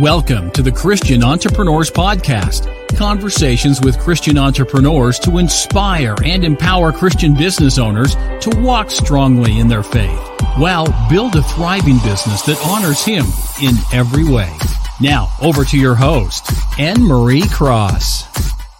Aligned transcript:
Welcome 0.00 0.50
to 0.50 0.62
the 0.62 0.72
Christian 0.72 1.22
Entrepreneurs 1.22 1.88
Podcast. 1.88 2.66
Conversations 2.96 3.80
with 3.80 3.96
Christian 4.00 4.36
entrepreneurs 4.36 5.20
to 5.20 5.38
inspire 5.38 6.16
and 6.24 6.44
empower 6.44 6.90
Christian 6.90 7.32
business 7.34 7.78
owners 7.78 8.16
to 8.16 8.50
walk 8.56 8.90
strongly 8.90 9.60
in 9.60 9.68
their 9.68 9.84
faith 9.84 10.18
while 10.56 10.92
build 11.08 11.36
a 11.36 11.42
thriving 11.44 11.98
business 11.98 12.42
that 12.42 12.60
honors 12.66 13.04
Him 13.04 13.24
in 13.62 13.76
every 13.92 14.24
way. 14.24 14.52
Now, 15.00 15.28
over 15.40 15.64
to 15.64 15.78
your 15.78 15.94
host, 15.94 16.44
Annemarie 16.76 17.48
Cross. 17.52 18.24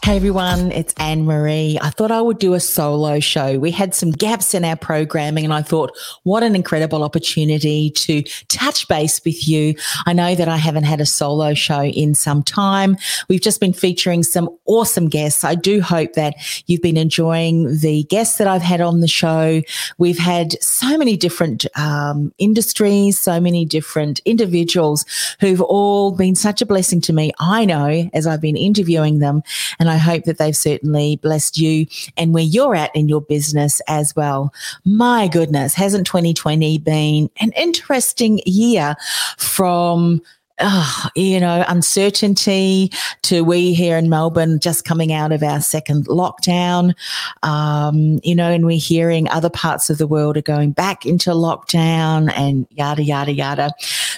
Hey 0.04 0.16
everyone, 0.16 0.70
it's 0.70 0.92
Annemarie. 0.98 1.78
I 1.80 1.88
thought 1.88 2.10
I 2.10 2.20
would 2.20 2.38
do 2.38 2.52
a 2.52 2.60
solo 2.60 3.20
show. 3.20 3.58
We 3.58 3.70
had 3.70 3.94
some 3.94 4.10
gaps 4.10 4.52
in 4.52 4.62
our 4.62 4.76
programming, 4.76 5.44
and 5.44 5.54
I 5.54 5.62
thought, 5.62 5.96
what 6.24 6.42
an 6.42 6.54
incredible 6.54 7.02
opportunity 7.02 7.88
to 7.88 8.22
touch 8.48 8.86
base 8.86 9.24
with 9.24 9.48
you. 9.48 9.74
I 10.04 10.12
know 10.12 10.34
that 10.34 10.46
I 10.46 10.58
haven't 10.58 10.84
had 10.84 11.00
a 11.00 11.06
solo 11.06 11.54
show 11.54 11.84
in 11.84 12.14
some 12.14 12.42
time. 12.42 12.98
We've 13.30 13.40
just 13.40 13.60
been 13.60 13.72
featuring 13.72 14.24
some 14.24 14.50
awesome 14.66 15.08
guests. 15.08 15.42
I 15.42 15.54
do 15.54 15.80
hope 15.80 16.12
that 16.12 16.34
you've 16.66 16.82
been 16.82 16.98
enjoying 16.98 17.78
the 17.78 18.02
guests 18.04 18.36
that 18.36 18.46
I've 18.46 18.60
had 18.60 18.82
on 18.82 19.00
the 19.00 19.08
show. 19.08 19.62
We've 19.96 20.18
had 20.18 20.62
so 20.62 20.98
many 20.98 21.16
different 21.16 21.64
um, 21.78 22.30
industries, 22.36 23.18
so 23.18 23.40
many 23.40 23.64
different 23.64 24.20
individuals 24.26 25.06
who've 25.40 25.62
all 25.62 26.12
been 26.12 26.34
such 26.34 26.60
a 26.60 26.66
blessing 26.66 27.00
to 27.00 27.14
me. 27.14 27.32
I 27.40 27.64
know 27.64 28.10
as 28.12 28.26
I've 28.26 28.42
been 28.42 28.58
interviewing 28.58 29.20
them, 29.20 29.42
and 29.78 29.93
I 29.93 29.93
hope 29.98 30.24
that 30.24 30.38
they've 30.38 30.56
certainly 30.56 31.16
blessed 31.16 31.58
you 31.58 31.86
and 32.16 32.34
where 32.34 32.42
you're 32.42 32.74
at 32.74 32.94
in 32.94 33.08
your 33.08 33.20
business 33.20 33.80
as 33.88 34.14
well. 34.14 34.52
My 34.84 35.28
goodness, 35.28 35.74
hasn't 35.74 36.06
2020 36.06 36.78
been 36.78 37.30
an 37.40 37.52
interesting 37.52 38.40
year 38.46 38.94
from 39.38 40.22
Oh, 40.60 41.08
you 41.16 41.40
know, 41.40 41.64
uncertainty 41.66 42.92
to 43.22 43.42
we 43.42 43.74
here 43.74 43.96
in 43.98 44.08
Melbourne 44.08 44.60
just 44.60 44.84
coming 44.84 45.12
out 45.12 45.32
of 45.32 45.42
our 45.42 45.60
second 45.60 46.06
lockdown. 46.06 46.94
Um, 47.42 48.20
you 48.22 48.36
know, 48.36 48.52
and 48.52 48.64
we're 48.64 48.78
hearing 48.78 49.28
other 49.30 49.50
parts 49.50 49.90
of 49.90 49.98
the 49.98 50.06
world 50.06 50.36
are 50.36 50.42
going 50.42 50.70
back 50.70 51.04
into 51.06 51.30
lockdown 51.30 52.32
and 52.36 52.68
yada, 52.70 53.02
yada, 53.02 53.32
yada. 53.32 53.72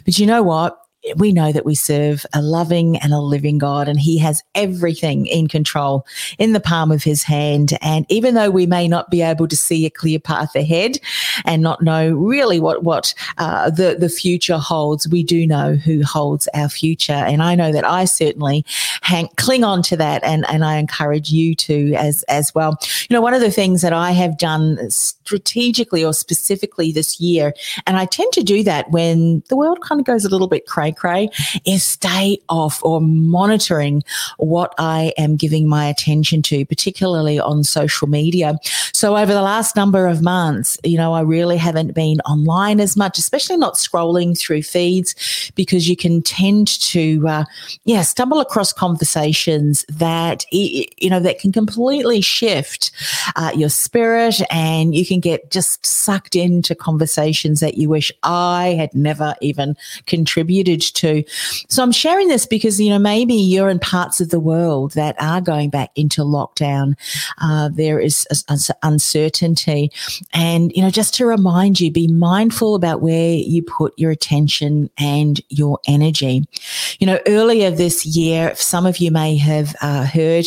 But 0.05 0.19
you 0.19 0.27
know 0.27 0.43
what? 0.43 0.86
We 1.17 1.33
know 1.33 1.53
that 1.53 1.65
we 1.65 1.75
serve 1.75 2.27
a 2.35 2.43
loving 2.43 2.97
and 2.99 3.13
a 3.13 3.21
living 3.21 3.59
God, 3.59 3.89
and 3.89 4.01
He 4.01 4.19
has 4.19 4.43
everything 4.55 5.27
in 5.27 5.49
control 5.49 6.07
in 6.39 6.53
the 6.53 6.61
palm 6.61 6.91
of 6.91 7.03
His 7.03 7.23
hand. 7.23 7.79
And 7.81 8.07
even 8.09 8.35
though 8.35 8.51
we 8.51 8.67
may 8.67 8.89
not 8.89 9.11
be 9.11 9.23
able 9.23 9.49
to 9.49 9.57
see 9.57 9.87
a 9.87 9.91
clear 9.91 10.19
path 10.19 10.55
ahead 10.57 10.99
and 11.45 11.63
not 11.63 11.83
know 11.83 12.13
really 12.13 12.59
what 12.59 12.83
what 12.83 13.15
uh, 13.39 13.71
the 13.71 13.97
the 13.99 14.09
future 14.09 14.59
holds, 14.59 15.09
we 15.09 15.23
do 15.23 15.47
know 15.47 15.75
who 15.75 16.03
holds 16.03 16.49
our 16.55 16.69
future. 16.69 17.13
And 17.13 17.43
I 17.43 17.55
know 17.55 17.73
that 17.73 17.85
I 17.85 18.05
certainly 18.05 18.65
hang, 19.03 19.29
cling 19.37 19.65
on 19.65 19.83
to 19.83 19.97
that, 19.97 20.25
and 20.25 20.45
and 20.49 20.65
I 20.65 20.77
encourage 20.77 21.31
you 21.31 21.55
to 21.57 21.95
as 21.95 22.25
as 22.25 22.55
well. 22.55 22.79
You 23.09 23.15
know, 23.15 23.21
one 23.21 23.35
of 23.35 23.41
the 23.41 23.51
things 23.51 23.83
that 23.83 23.93
I 23.93 24.11
have 24.13 24.39
done 24.39 24.91
strategically 24.91 26.05
or 26.05 26.13
specifically 26.13 26.93
this 26.93 27.21
year, 27.21 27.55
and 27.87 27.97
I 27.97 28.07
tend 28.07 28.33
to 28.33 28.43
do 28.43 28.63
that 28.65 28.91
when 28.91 29.43
the 29.49 29.57
world 29.57 29.81
kind 29.83 30.01
of 30.01 30.07
goes 30.07 30.25
a 30.25 30.29
little 30.29 30.49
bit 30.49 30.67
cray 30.67 30.93
cray, 30.97 31.29
is 31.65 31.85
stay 31.85 32.39
off 32.49 32.83
or 32.83 33.01
monitoring 33.01 34.03
what 34.39 34.75
I 34.79 35.13
am 35.17 35.37
giving 35.37 35.69
my 35.69 35.87
attention 35.87 36.43
to, 36.43 36.65
particularly 36.65 37.39
on 37.39 37.65
social 37.65 38.09
media. 38.09 38.59
So 38.93 39.17
over 39.17 39.33
the 39.33 39.43
last 39.43 39.77
number 39.77 40.07
of 40.07 40.23
months, 40.23 40.79
you 40.85 40.97
know, 40.97 41.13
I 41.13 41.21
really 41.21 41.57
haven't 41.57 41.95
been 41.95 42.21
online 42.21 42.81
as 42.81 42.97
much, 42.97 43.19
especially 43.19 43.57
not 43.57 43.75
scrolling 43.75 44.39
through 44.39 44.63
feeds, 44.63 45.15
because 45.55 45.89
you 45.89 45.97
can 45.97 46.23
tend 46.23 46.81
to, 46.81 47.29
uh, 47.29 47.45
yeah, 47.85 48.03
stumble 48.03 48.41
across 48.41 48.73
conversations 48.73 49.85
that, 49.89 50.45
you 50.51 51.11
know, 51.11 51.21
that 51.21 51.39
can 51.39 51.53
completely 51.53 52.21
shift 52.21 52.91
uh, 53.37 53.53
your 53.55 53.69
spirit 53.69 54.41
and 54.51 54.95
you 54.95 55.05
can 55.05 55.21
get 55.21 55.51
just 55.51 55.85
sucked 55.85 56.37
into 56.37 56.75
conversations 56.75 57.61
that 57.61 57.77
you 57.77 57.89
wish 57.89 58.11
I 58.23 58.75
had 58.79 58.95
never 58.95 59.35
even 59.41 59.77
contributed 60.07 60.81
to. 60.95 61.25
So 61.69 61.83
I'm 61.83 61.93
sharing 61.93 62.29
this 62.29 62.47
because, 62.47 62.81
you 62.81 62.91
know, 62.91 62.99
maybe 62.99 63.35
you're 63.35 63.69
in 63.69 63.79
parts 63.79 64.21
of 64.21 64.31
the 64.31 64.41
world 64.41 64.93
that 64.93 65.17
are 65.21 65.41
going 65.41 65.71
back 65.71 65.91
into 65.95 66.23
lockdown. 66.23 66.95
Uh, 67.41 67.69
there 67.73 67.99
is 67.99 68.27
uncertainty. 68.83 69.91
And, 70.33 70.73
you 70.75 70.83
know, 70.83 70.91
just 70.91 71.15
to 71.15 71.27
remind 71.27 71.81
you, 71.81 71.91
be 71.91 72.09
mindful 72.09 72.75
about 72.75 73.01
where 73.01 73.35
you 73.35 73.63
put 73.63 73.99
your 73.99 74.11
attention 74.11 74.91
and 74.99 75.41
your 75.49 75.79
energy. 75.87 76.45
You 76.99 77.07
know, 77.07 77.19
earlier 77.27 77.71
this 77.71 78.07
year, 78.07 78.55
some 78.55 78.87
of 78.87 78.99
you 78.99 79.11
may 79.11 79.37
have 79.37 79.75
uh, 79.81 80.05
heard, 80.05 80.47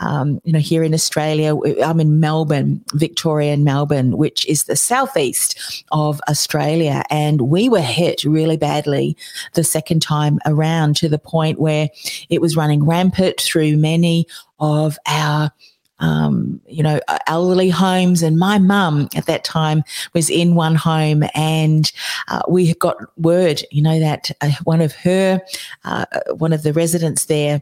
um, 0.00 0.40
you 0.44 0.52
know, 0.52 0.58
here 0.58 0.82
in 0.82 0.94
Australia, 0.94 1.56
I'm 1.82 2.00
in 2.00 2.20
Melbourne, 2.20 2.82
Victoria 2.94 3.52
and 3.52 3.64
Melbourne, 3.64 4.16
which 4.16 4.46
is 4.46 4.64
the 4.64 4.76
southeast 4.76 5.84
of 5.92 6.20
Australia. 6.28 7.04
And 7.10 7.42
we 7.42 7.68
were 7.68 7.80
hit 7.80 8.24
really 8.24 8.56
badly 8.56 9.16
the 9.54 9.64
second 9.64 9.79
time 10.00 10.38
around 10.46 10.96
to 10.96 11.08
the 11.08 11.18
point 11.18 11.60
where 11.60 11.88
it 12.28 12.40
was 12.40 12.56
running 12.56 12.84
rampant 12.84 13.40
through 13.40 13.76
many 13.76 14.26
of 14.58 14.98
our 15.06 15.52
um, 16.00 16.60
you 16.66 16.82
know, 16.82 16.98
elderly 17.26 17.68
homes. 17.68 18.22
And 18.22 18.38
my 18.38 18.58
mum 18.58 19.08
at 19.14 19.26
that 19.26 19.44
time 19.44 19.82
was 20.14 20.30
in 20.30 20.54
one 20.54 20.74
home, 20.74 21.24
and 21.34 21.92
uh, 22.28 22.40
we 22.48 22.74
got 22.74 22.96
word, 23.18 23.62
you 23.70 23.82
know, 23.82 24.00
that 24.00 24.30
uh, 24.40 24.50
one 24.64 24.80
of 24.80 24.92
her, 24.92 25.40
uh, 25.84 26.06
one 26.38 26.52
of 26.52 26.62
the 26.62 26.72
residents 26.72 27.26
there 27.26 27.60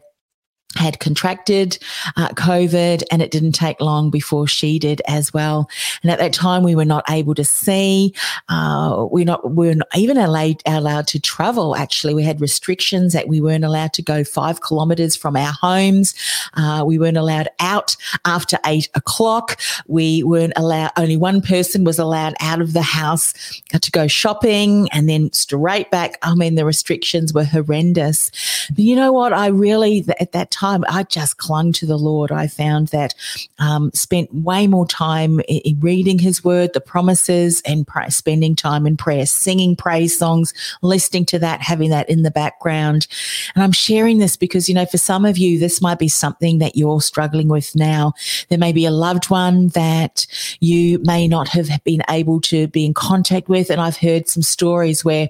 had 0.75 0.99
contracted 0.99 1.77
uh, 2.15 2.29
COVID, 2.29 3.03
and 3.11 3.21
it 3.21 3.31
didn't 3.31 3.53
take 3.53 3.81
long 3.81 4.09
before 4.09 4.47
she 4.47 4.77
did 4.77 5.01
as 5.07 5.33
well. 5.33 5.69
And 6.03 6.11
at 6.11 6.19
that 6.19 6.31
time, 6.31 6.63
we 6.63 6.75
were 6.75 6.85
not 6.85 7.03
able 7.09 7.33
to 7.35 7.43
see. 7.43 8.13
Uh, 8.49 9.07
we 9.11 9.25
not 9.25 9.51
we 9.51 9.67
were 9.67 9.75
not 9.75 9.87
even 9.95 10.17
allowed 10.17 10.61
allowed 10.65 11.07
to 11.07 11.19
travel. 11.19 11.75
Actually, 11.75 12.13
we 12.13 12.23
had 12.23 12.39
restrictions 12.39 13.13
that 13.13 13.27
we 13.27 13.41
weren't 13.41 13.65
allowed 13.65 13.93
to 13.93 14.01
go 14.03 14.23
five 14.23 14.61
kilometres 14.61 15.15
from 15.15 15.35
our 15.35 15.51
homes. 15.51 16.13
Uh, 16.53 16.83
we 16.85 16.99
weren't 16.99 17.17
allowed 17.17 17.49
out 17.59 17.95
after 18.25 18.57
eight 18.65 18.89
o'clock. 18.93 19.59
We 19.87 20.23
weren't 20.23 20.53
allowed. 20.55 20.91
Only 20.97 21.17
one 21.17 21.41
person 21.41 21.83
was 21.83 21.97
allowed 21.97 22.35
out 22.41 22.61
of 22.61 22.73
the 22.73 22.83
house 22.83 23.33
to 23.79 23.91
go 23.91 24.07
shopping, 24.07 24.87
and 24.91 25.09
then 25.09 25.33
straight 25.33 25.89
back. 25.89 26.17
I 26.21 26.35
mean, 26.35 26.55
the 26.55 26.65
restrictions 26.65 27.33
were 27.33 27.43
horrendous. 27.45 28.31
But 28.69 28.79
you 28.79 28.95
know 28.95 29.11
what? 29.11 29.33
I 29.33 29.47
really 29.47 30.05
at 30.19 30.31
that 30.33 30.51
time, 30.51 30.58
I 30.61 31.03
just 31.03 31.37
clung 31.37 31.71
to 31.73 31.85
the 31.85 31.97
Lord. 31.97 32.31
I 32.31 32.47
found 32.47 32.89
that 32.89 33.15
um, 33.59 33.91
spent 33.93 34.33
way 34.33 34.67
more 34.67 34.85
time 34.85 35.39
in, 35.41 35.57
in 35.59 35.79
reading 35.79 36.19
His 36.19 36.43
Word, 36.43 36.73
the 36.73 36.81
promises, 36.81 37.61
and 37.65 37.87
spending 38.09 38.55
time 38.55 38.85
in 38.85 38.97
prayer, 38.97 39.25
singing 39.25 39.75
praise 39.75 40.17
songs, 40.17 40.53
listening 40.81 41.25
to 41.25 41.39
that, 41.39 41.61
having 41.61 41.89
that 41.89 42.09
in 42.09 42.23
the 42.23 42.31
background. 42.31 43.07
And 43.55 43.63
I'm 43.63 43.71
sharing 43.71 44.19
this 44.19 44.37
because, 44.37 44.67
you 44.69 44.75
know, 44.75 44.85
for 44.85 44.97
some 44.97 45.25
of 45.25 45.37
you, 45.37 45.59
this 45.59 45.81
might 45.81 45.99
be 45.99 46.07
something 46.07 46.59
that 46.59 46.75
you're 46.75 47.01
struggling 47.01 47.47
with 47.47 47.75
now. 47.75 48.13
There 48.49 48.57
may 48.57 48.71
be 48.71 48.85
a 48.85 48.91
loved 48.91 49.29
one 49.29 49.67
that 49.69 50.25
you 50.59 50.99
may 50.99 51.27
not 51.27 51.47
have 51.49 51.69
been 51.83 52.03
able 52.09 52.41
to 52.41 52.67
be 52.67 52.85
in 52.85 52.93
contact 52.93 53.49
with. 53.49 53.69
And 53.69 53.81
I've 53.81 53.97
heard 53.97 54.27
some 54.27 54.43
stories 54.43 55.05
where 55.05 55.29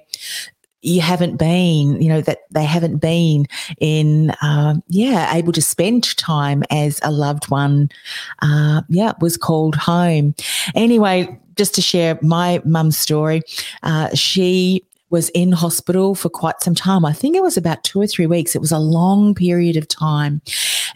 you 0.82 1.00
haven't 1.00 1.36
been, 1.36 2.00
you 2.00 2.08
know, 2.08 2.20
that 2.22 2.40
they 2.50 2.64
haven't 2.64 2.98
been 2.98 3.46
in, 3.78 4.30
uh, 4.42 4.74
yeah, 4.88 5.34
able 5.34 5.52
to 5.52 5.62
spend 5.62 6.16
time 6.16 6.62
as 6.70 7.00
a 7.02 7.10
loved 7.10 7.50
one, 7.50 7.90
uh, 8.42 8.82
yeah, 8.88 9.12
was 9.20 9.36
called 9.36 9.74
home. 9.74 10.34
Anyway, 10.74 11.38
just 11.56 11.74
to 11.74 11.82
share 11.82 12.18
my 12.22 12.62
mum's 12.64 12.96
story, 12.96 13.42
uh, 13.82 14.08
she 14.14 14.82
was 15.10 15.28
in 15.30 15.52
hospital 15.52 16.14
for 16.14 16.28
quite 16.28 16.62
some 16.62 16.74
time. 16.74 17.04
I 17.04 17.12
think 17.12 17.36
it 17.36 17.42
was 17.42 17.56
about 17.56 17.84
two 17.84 18.00
or 18.00 18.06
three 18.06 18.26
weeks. 18.26 18.54
It 18.54 18.60
was 18.60 18.72
a 18.72 18.78
long 18.78 19.34
period 19.34 19.76
of 19.76 19.88
time. 19.88 20.40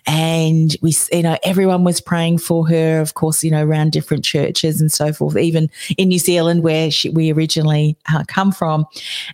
And 0.06 0.76
we, 0.82 0.94
you 1.12 1.22
know, 1.22 1.36
everyone 1.44 1.82
was 1.84 2.00
praying 2.00 2.38
for 2.38 2.66
her, 2.68 3.00
of 3.00 3.14
course, 3.14 3.42
you 3.42 3.50
know, 3.50 3.64
around 3.64 3.92
different 3.92 4.24
churches 4.24 4.80
and 4.80 4.92
so 4.92 5.12
forth, 5.12 5.36
even 5.36 5.70
in 5.96 6.08
New 6.08 6.18
Zealand 6.18 6.62
where 6.62 6.90
she, 6.90 7.10
we 7.10 7.32
originally 7.32 7.96
uh, 8.12 8.24
come 8.28 8.52
from. 8.52 8.86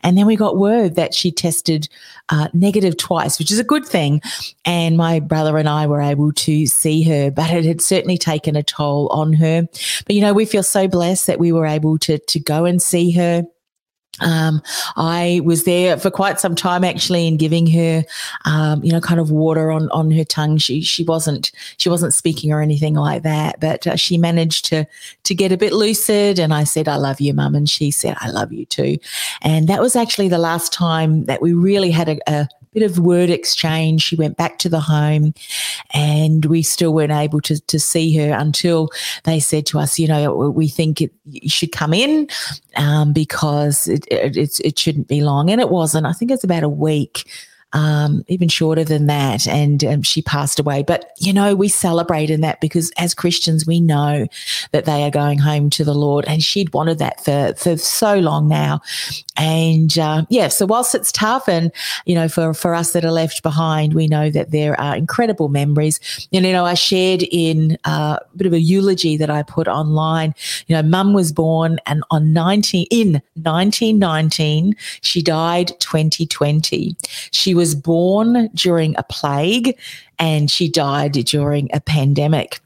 And 0.02 0.16
then 0.16 0.26
we 0.26 0.36
got 0.36 0.56
word 0.56 0.94
that 0.94 1.12
she 1.12 1.30
tested 1.30 1.88
uh, 2.30 2.48
negative 2.52 2.96
twice, 2.96 3.38
which 3.38 3.50
is 3.50 3.58
a 3.58 3.64
good 3.64 3.84
thing. 3.84 4.22
And 4.64 4.96
my 4.96 5.20
brother 5.20 5.58
and 5.58 5.68
I 5.68 5.86
were 5.86 6.00
able 6.00 6.32
to 6.32 6.66
see 6.66 7.02
her, 7.02 7.30
but 7.30 7.50
it 7.50 7.64
had 7.64 7.80
certainly 7.80 8.18
taken 8.18 8.56
a 8.56 8.62
toll 8.62 9.08
on 9.08 9.32
her. 9.34 9.68
But, 10.06 10.14
you 10.14 10.22
know, 10.22 10.32
we 10.32 10.46
feel 10.46 10.62
so 10.62 10.88
blessed 10.88 11.26
that 11.26 11.38
we 11.38 11.52
were 11.52 11.66
able 11.66 11.98
to, 11.98 12.18
to 12.18 12.40
go 12.40 12.64
and 12.64 12.80
see 12.80 13.10
her 13.12 13.44
um, 14.20 14.60
I 14.96 15.40
was 15.44 15.64
there 15.64 15.96
for 15.96 16.10
quite 16.10 16.40
some 16.40 16.54
time 16.54 16.84
actually 16.84 17.26
in 17.26 17.36
giving 17.36 17.66
her, 17.68 18.04
um, 18.44 18.82
you 18.84 18.92
know, 18.92 19.00
kind 19.00 19.20
of 19.20 19.30
water 19.30 19.70
on, 19.70 19.88
on 19.90 20.10
her 20.10 20.24
tongue. 20.24 20.58
She, 20.58 20.82
she 20.82 21.04
wasn't, 21.04 21.52
she 21.78 21.88
wasn't 21.88 22.14
speaking 22.14 22.52
or 22.52 22.60
anything 22.60 22.94
like 22.94 23.22
that, 23.22 23.60
but 23.60 23.86
uh, 23.86 23.96
she 23.96 24.18
managed 24.18 24.66
to, 24.66 24.86
to 25.24 25.34
get 25.34 25.52
a 25.52 25.56
bit 25.56 25.72
lucid. 25.72 26.38
And 26.38 26.52
I 26.52 26.64
said, 26.64 26.88
I 26.88 26.96
love 26.96 27.20
you, 27.20 27.32
mum. 27.32 27.54
And 27.54 27.68
she 27.68 27.90
said, 27.90 28.16
I 28.20 28.30
love 28.30 28.52
you 28.52 28.66
too. 28.66 28.98
And 29.42 29.68
that 29.68 29.80
was 29.80 29.96
actually 29.96 30.28
the 30.28 30.38
last 30.38 30.72
time 30.72 31.24
that 31.24 31.40
we 31.40 31.52
really 31.52 31.90
had 31.90 32.08
a, 32.08 32.18
a 32.26 32.48
bit 32.72 32.82
of 32.82 32.98
word 32.98 33.30
exchange. 33.30 34.02
She 34.02 34.16
went 34.16 34.36
back 34.36 34.58
to 34.58 34.68
the 34.68 34.80
home 34.80 35.34
and 35.92 36.44
we 36.44 36.62
still 36.62 36.94
weren't 36.94 37.12
able 37.12 37.40
to, 37.42 37.60
to 37.60 37.80
see 37.80 38.16
her 38.16 38.32
until 38.32 38.90
they 39.24 39.40
said 39.40 39.66
to 39.66 39.78
us, 39.78 39.98
you 39.98 40.08
know, 40.08 40.50
we 40.50 40.68
think 40.68 41.00
it, 41.00 41.12
you 41.24 41.50
should 41.50 41.72
come 41.72 41.92
in 41.92 42.28
um, 42.76 43.12
because 43.12 43.88
it, 43.88 44.06
it, 44.10 44.60
it 44.60 44.78
shouldn't 44.78 45.08
be 45.08 45.20
long. 45.20 45.50
And 45.50 45.60
it 45.60 45.70
wasn't. 45.70 46.06
I 46.06 46.12
think 46.12 46.30
it's 46.30 46.44
about 46.44 46.62
a 46.62 46.68
week 46.68 47.24
um, 47.72 48.24
even 48.26 48.48
shorter 48.48 48.84
than 48.84 49.06
that. 49.06 49.46
And 49.46 49.84
um, 49.84 50.02
she 50.02 50.22
passed 50.22 50.58
away. 50.58 50.82
But, 50.82 51.12
you 51.18 51.32
know, 51.32 51.54
we 51.54 51.68
celebrate 51.68 52.30
in 52.30 52.40
that 52.40 52.60
because 52.60 52.90
as 52.98 53.14
Christians, 53.14 53.66
we 53.66 53.80
know 53.80 54.26
that 54.72 54.84
they 54.84 55.04
are 55.04 55.10
going 55.10 55.38
home 55.38 55.70
to 55.70 55.84
the 55.84 55.94
Lord. 55.94 56.24
And 56.26 56.42
she'd 56.42 56.72
wanted 56.74 56.98
that 56.98 57.24
for, 57.24 57.54
for 57.56 57.76
so 57.76 58.18
long 58.18 58.48
now. 58.48 58.80
And 59.40 59.98
uh, 59.98 60.26
yeah, 60.28 60.48
so 60.48 60.66
whilst 60.66 60.94
it's 60.94 61.10
tough 61.10 61.48
and, 61.48 61.72
you 62.04 62.14
know, 62.14 62.28
for, 62.28 62.52
for 62.52 62.74
us 62.74 62.92
that 62.92 63.06
are 63.06 63.10
left 63.10 63.42
behind, 63.42 63.94
we 63.94 64.06
know 64.06 64.28
that 64.28 64.50
there 64.50 64.78
are 64.78 64.94
incredible 64.94 65.48
memories. 65.48 65.98
And, 66.30 66.44
you 66.44 66.52
know, 66.52 66.66
I 66.66 66.74
shared 66.74 67.22
in 67.22 67.78
uh, 67.86 68.18
a 68.20 68.36
bit 68.36 68.46
of 68.46 68.52
a 68.52 68.60
eulogy 68.60 69.16
that 69.16 69.30
I 69.30 69.42
put 69.42 69.66
online. 69.66 70.34
You 70.66 70.76
know, 70.76 70.82
mum 70.82 71.14
was 71.14 71.32
born 71.32 71.78
and 71.86 72.04
on 72.10 72.34
19, 72.34 72.86
in 72.90 73.12
1919, 73.34 74.76
she 75.00 75.22
died 75.22 75.68
2020. 75.80 76.94
She 77.30 77.54
was 77.54 77.74
born 77.74 78.50
during 78.54 78.94
a 78.98 79.02
plague 79.04 79.74
and 80.18 80.50
she 80.50 80.68
died 80.68 81.12
during 81.12 81.70
a 81.72 81.80
pandemic 81.80 82.60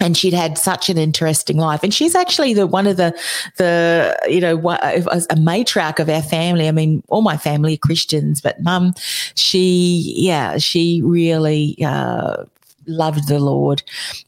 and 0.00 0.16
she'd 0.16 0.32
had 0.32 0.58
such 0.58 0.88
an 0.88 0.98
interesting 0.98 1.56
life. 1.56 1.82
And 1.82 1.92
she's 1.92 2.14
actually 2.14 2.54
the 2.54 2.66
one 2.66 2.86
of 2.86 2.96
the 2.96 3.16
the 3.56 4.18
you 4.28 4.40
know 4.40 4.56
a 4.56 5.36
matriarch 5.36 5.98
of 5.98 6.08
our 6.08 6.22
family. 6.22 6.68
I 6.68 6.72
mean 6.72 7.02
all 7.08 7.22
my 7.22 7.36
family 7.36 7.74
are 7.74 7.78
christians 7.78 8.40
but 8.40 8.60
mum 8.62 8.94
she 9.34 10.14
yeah 10.16 10.58
she 10.58 11.02
really 11.02 11.76
uh, 11.84 12.44
loved 12.90 13.28
the 13.28 13.38
Lord, 13.38 13.82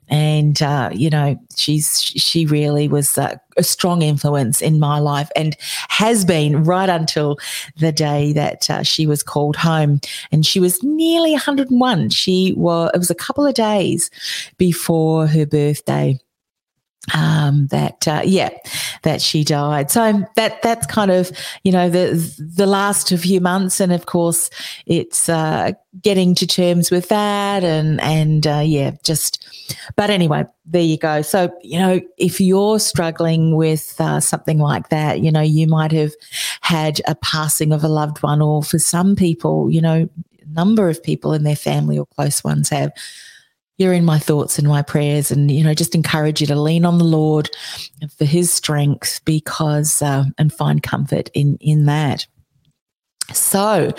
and 0.08 0.62
uh, 0.62 0.90
you 0.92 1.10
know 1.10 1.38
she's 1.56 2.00
she 2.00 2.46
really 2.46 2.88
was 2.88 3.18
uh, 3.18 3.36
a 3.56 3.62
strong 3.62 4.02
influence 4.02 4.62
in 4.62 4.78
my 4.78 4.98
life 4.98 5.30
and 5.36 5.56
has 5.88 6.24
been 6.24 6.64
right 6.64 6.88
until 6.88 7.38
the 7.76 7.92
day 7.92 8.32
that 8.32 8.70
uh, 8.70 8.82
she 8.82 9.06
was 9.06 9.22
called 9.22 9.56
home, 9.56 10.00
and 10.30 10.46
she 10.46 10.60
was 10.60 10.82
nearly 10.82 11.32
101. 11.32 12.10
She 12.10 12.54
was 12.56 12.90
it 12.94 12.98
was 12.98 13.10
a 13.10 13.14
couple 13.14 13.46
of 13.46 13.54
days 13.54 14.10
before 14.58 15.26
her 15.26 15.46
birthday 15.46 16.18
um, 17.14 17.66
that 17.68 18.06
uh, 18.06 18.22
yeah 18.24 18.50
that 19.02 19.20
she 19.20 19.44
died. 19.44 19.90
So 19.90 20.22
that 20.36 20.62
that's 20.62 20.86
kind 20.86 21.10
of 21.10 21.32
you 21.64 21.72
know 21.72 21.88
the 21.88 22.14
the 22.38 22.66
last 22.66 23.08
few 23.08 23.40
months. 23.40 23.80
And 23.80 23.92
of 23.92 24.06
course 24.06 24.50
it's 24.86 25.28
uh, 25.28 25.72
getting 26.00 26.34
to 26.36 26.46
terms 26.46 26.90
with 26.90 27.08
that. 27.08 27.64
And 27.64 28.00
and 28.00 28.46
uh, 28.46 28.62
yeah 28.64 28.92
just 29.02 29.44
but 29.96 30.10
anyway 30.10 30.44
there 30.64 30.82
you 30.82 30.96
go. 30.96 31.22
So 31.22 31.52
you 31.62 31.78
know 31.78 32.00
if 32.18 32.40
you're 32.40 32.78
struggling 32.78 33.56
with 33.56 33.96
uh, 33.98 34.20
something 34.20 34.58
like 34.58 34.88
that 34.90 35.20
you 35.20 35.32
know 35.32 35.40
you 35.40 35.66
might 35.66 35.92
have 35.92 36.12
had 36.60 37.00
a 37.06 37.14
passing 37.16 37.72
of 37.72 37.82
a 37.82 37.88
loved 37.88 38.22
one 38.22 38.40
or 38.40 38.62
for 38.62 38.78
some 38.78 39.16
people 39.16 39.70
you 39.70 39.80
know 39.80 40.08
number 40.52 40.88
of 40.88 41.02
people 41.02 41.32
in 41.32 41.44
their 41.44 41.56
family 41.56 41.98
or 41.98 42.06
close 42.06 42.44
ones 42.44 42.68
have 42.68 42.92
you're 43.78 43.92
in 43.92 44.04
my 44.04 44.18
thoughts 44.18 44.58
and 44.58 44.68
my 44.68 44.82
prayers 44.82 45.30
and 45.30 45.50
you 45.50 45.64
know 45.64 45.74
just 45.74 45.94
encourage 45.94 46.40
you 46.40 46.46
to 46.46 46.56
lean 46.56 46.84
on 46.84 46.98
the 46.98 47.04
lord 47.04 47.50
for 48.16 48.24
his 48.24 48.52
strength 48.52 49.20
because 49.24 50.02
uh, 50.02 50.24
and 50.38 50.52
find 50.52 50.82
comfort 50.82 51.30
in 51.34 51.56
in 51.60 51.86
that 51.86 52.26
so, 53.32 53.92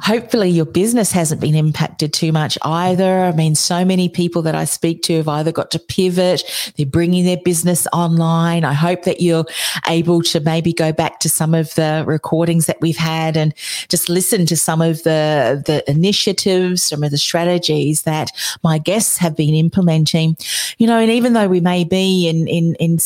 hopefully, 0.00 0.48
your 0.48 0.64
business 0.64 1.12
hasn't 1.12 1.40
been 1.40 1.54
impacted 1.54 2.12
too 2.12 2.32
much 2.32 2.56
either. 2.62 3.20
I 3.20 3.32
mean, 3.32 3.54
so 3.54 3.84
many 3.84 4.08
people 4.08 4.42
that 4.42 4.54
I 4.54 4.64
speak 4.64 5.02
to 5.02 5.16
have 5.18 5.28
either 5.28 5.52
got 5.52 5.70
to 5.72 5.78
pivot, 5.78 6.42
they're 6.76 6.86
bringing 6.86 7.24
their 7.24 7.36
business 7.36 7.86
online. 7.92 8.64
I 8.64 8.72
hope 8.72 9.04
that 9.04 9.20
you're 9.20 9.44
able 9.88 10.22
to 10.22 10.40
maybe 10.40 10.72
go 10.72 10.92
back 10.92 11.20
to 11.20 11.28
some 11.28 11.54
of 11.54 11.74
the 11.74 12.02
recordings 12.06 12.66
that 12.66 12.80
we've 12.80 12.96
had 12.96 13.36
and 13.36 13.54
just 13.88 14.08
listen 14.08 14.46
to 14.46 14.56
some 14.56 14.80
of 14.80 15.02
the, 15.02 15.62
the 15.66 15.88
initiatives, 15.90 16.82
some 16.82 17.04
of 17.04 17.10
the 17.10 17.18
strategies 17.18 18.02
that 18.02 18.30
my 18.62 18.78
guests 18.78 19.18
have 19.18 19.36
been 19.36 19.54
implementing. 19.54 20.36
You 20.78 20.86
know, 20.86 20.98
and 20.98 21.10
even 21.10 21.34
though 21.34 21.48
we 21.48 21.60
may 21.60 21.84
be 21.84 22.28
in, 22.28 22.48
in, 22.48 22.74
in 22.76 22.98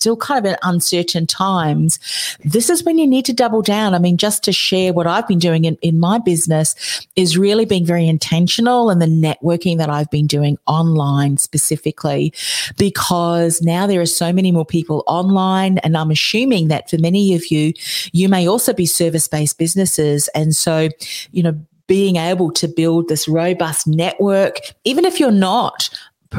still 0.00 0.16
kind 0.16 0.46
of 0.46 0.50
in 0.50 0.58
uncertain 0.62 1.26
times, 1.26 1.98
this 2.42 2.70
is 2.70 2.82
when 2.84 2.96
you 2.96 3.06
need 3.06 3.26
to 3.26 3.34
double 3.34 3.60
down. 3.60 3.94
I 3.94 3.98
mean, 3.98 4.16
just 4.16 4.42
to 4.44 4.52
share 4.52 4.94
what 4.94 5.06
I've 5.06 5.28
been 5.28 5.38
doing 5.38 5.66
in, 5.66 5.76
in 5.82 6.00
my 6.00 6.18
business 6.18 7.06
is 7.16 7.36
really 7.36 7.66
being 7.66 7.84
very 7.84 8.08
intentional 8.08 8.88
and 8.88 9.02
the 9.02 9.06
networking 9.06 9.76
that 9.76 9.90
I've 9.90 10.10
been 10.10 10.26
doing 10.26 10.56
online 10.66 11.36
specifically, 11.36 12.32
because 12.78 13.60
now 13.60 13.86
there 13.86 14.00
are 14.00 14.06
so 14.06 14.32
many 14.32 14.50
more 14.52 14.64
people 14.64 15.04
online. 15.06 15.76
And 15.78 15.98
I'm 15.98 16.10
assuming 16.10 16.68
that 16.68 16.88
for 16.88 16.96
many 16.96 17.34
of 17.34 17.50
you, 17.50 17.74
you 18.12 18.30
may 18.30 18.48
also 18.48 18.72
be 18.72 18.86
service 18.86 19.28
based 19.28 19.58
businesses. 19.58 20.28
And 20.34 20.56
so, 20.56 20.88
you 21.30 21.42
know, 21.42 21.60
being 21.86 22.16
able 22.16 22.52
to 22.52 22.68
build 22.68 23.08
this 23.08 23.28
robust 23.28 23.86
network, 23.86 24.60
even 24.84 25.04
if 25.04 25.20
you're 25.20 25.30
not 25.30 25.90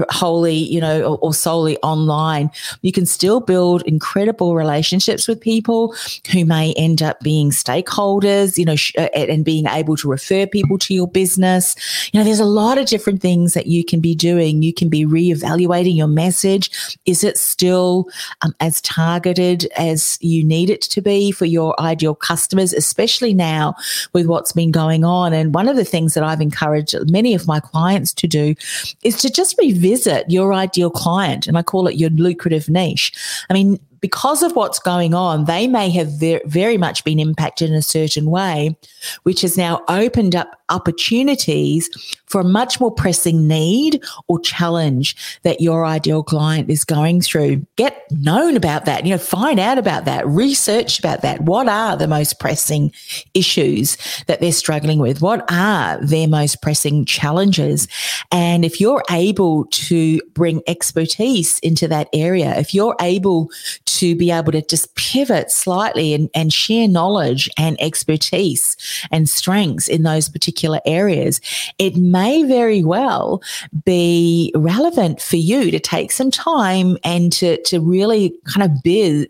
wholly, 0.10 0.56
you 0.56 0.80
know, 0.80 1.02
or, 1.02 1.18
or, 1.18 1.34
solely 1.34 1.78
online, 1.78 2.50
you 2.82 2.92
can 2.92 3.06
still 3.06 3.40
build 3.40 3.82
incredible 3.84 4.56
relationships 4.56 5.28
with 5.28 5.42
people 5.42 5.94
who 6.32 6.46
may 6.46 6.74
end 6.74 7.02
up 7.02 7.20
being 7.20 7.52
stakeholders, 7.52 8.58
you 8.58 8.64
know, 8.64 8.76
sh- 8.76 8.94
uh, 8.98 9.10
and 9.14 9.44
being 9.44 9.66
able 9.68 9.98
to 9.98 10.10
refer 10.10 10.46
people 10.46 10.78
to 10.78 10.94
your 10.94 11.08
business. 11.08 11.76
You 12.14 12.20
know, 12.20 12.24
there's 12.24 12.40
a 12.40 12.46
lot 12.46 12.78
of 12.78 12.86
different 12.86 13.22
things 13.22 13.54
that 13.54 13.68
you 13.68 13.84
can 13.84 14.00
be 14.00 14.16
doing. 14.16 14.62
You 14.62 14.74
can 14.74 14.88
be 14.88 15.06
reevaluating 15.06 15.96
your 15.96 16.08
message. 16.08 16.98
Is 17.06 17.24
it 17.24 17.38
still 17.38 18.08
um, 18.44 18.56
as 18.60 18.80
targeted 18.82 19.66
as 19.78 20.18
you 20.22 20.44
need 20.44 20.70
it 20.70 20.82
to 20.84 21.02
be 21.02 21.32
for 21.32 21.46
your 21.46 21.80
ideal 21.82 22.16
customers, 22.16 22.72
especially 22.74 23.34
now 23.34 23.76
with 24.14 24.26
what's 24.26 24.54
been 24.54 24.72
going 24.72 25.04
on? 25.04 25.34
And 25.34 25.54
one 25.54 25.68
of 25.68 25.76
the 25.76 25.86
things 25.86 26.14
that 26.14 26.24
I've 26.24 26.42
encouraged 26.42 26.96
many 27.10 27.34
of 27.34 27.48
my 27.48 27.60
clients 27.60 28.14
to 28.14 28.28
do 28.28 28.56
is 29.04 29.18
to 29.22 29.30
just 29.30 29.58
be 29.58 29.81
visit 29.82 30.30
your 30.30 30.54
ideal 30.54 30.90
client, 30.90 31.48
and 31.48 31.58
I 31.58 31.64
call 31.64 31.88
it 31.88 31.96
your 31.96 32.12
lucrative 32.12 32.70
niche. 32.70 33.12
I 33.50 33.54
mean, 33.54 33.80
because 34.02 34.42
of 34.42 34.56
what's 34.56 34.80
going 34.80 35.14
on, 35.14 35.46
they 35.46 35.68
may 35.68 35.90
have 35.92 36.20
very, 36.46 36.78
much 36.78 37.04
been 37.04 37.20
impacted 37.20 37.70
in 37.70 37.76
a 37.76 37.82
certain 37.82 38.26
way, 38.26 38.76
which 39.24 39.42
has 39.42 39.58
now 39.58 39.82
opened 39.88 40.36
up 40.36 40.62
opportunities 40.70 41.90
for 42.26 42.42
a 42.42 42.46
much 42.46 42.80
more 42.80 42.92
pressing 42.92 43.48
need 43.48 44.02
or 44.28 44.40
challenge 44.40 45.16
that 45.44 45.60
your 45.60 45.86
ideal 45.86 46.24
client 46.24 46.70
is 46.70 46.86
going 46.86 47.22
through. 47.22 47.66
Get 47.76 48.10
known 48.10 48.56
about 48.56 48.86
that, 48.86 49.06
you 49.06 49.12
know, 49.12 49.18
find 49.18 49.60
out 49.60 49.78
about 49.78 50.06
that, 50.06 50.26
research 50.26 50.98
about 50.98 51.22
that. 51.22 51.42
What 51.42 51.68
are 51.68 51.98
the 51.98 52.08
most 52.08 52.40
pressing 52.40 52.92
issues 53.34 53.98
that 54.28 54.40
they're 54.40 54.52
struggling 54.52 55.00
with? 55.00 55.22
What 55.22 55.46
are 55.52 56.00
their 56.04 56.28
most 56.28 56.62
pressing 56.62 57.06
challenges? 57.06 57.88
And 58.32 58.64
if 58.64 58.80
you're 58.80 59.04
able 59.12 59.66
to 59.66 60.22
bring 60.34 60.62
expertise 60.68 61.60
into 61.60 61.88
that 61.90 62.08
area, 62.14 62.58
if 62.58 62.74
you're 62.74 62.96
able 63.02 63.52
to 63.98 64.16
be 64.16 64.32
able 64.32 64.52
to 64.52 64.62
just 64.62 64.94
pivot 64.96 65.52
slightly 65.52 66.14
and, 66.14 66.30
and 66.34 66.54
share 66.54 66.88
knowledge 66.88 67.50
and 67.58 67.80
expertise 67.82 68.78
and 69.12 69.30
strengths 69.30 69.88
in 69.88 70.04
those 70.04 70.30
particular 70.30 70.80
areas, 70.86 71.42
it 71.78 71.96
may 71.98 72.44
very 72.44 72.84
well 72.84 73.42
be 73.86 74.52
relevant 74.56 75.22
for 75.22 75.36
you 75.36 75.72
to 75.72 75.80
take 75.80 76.12
some 76.12 76.32
time 76.32 76.98
and 77.04 77.32
to, 77.34 77.62
to 77.64 77.80
really 77.80 78.34
kind 78.54 78.64
of 78.64 78.84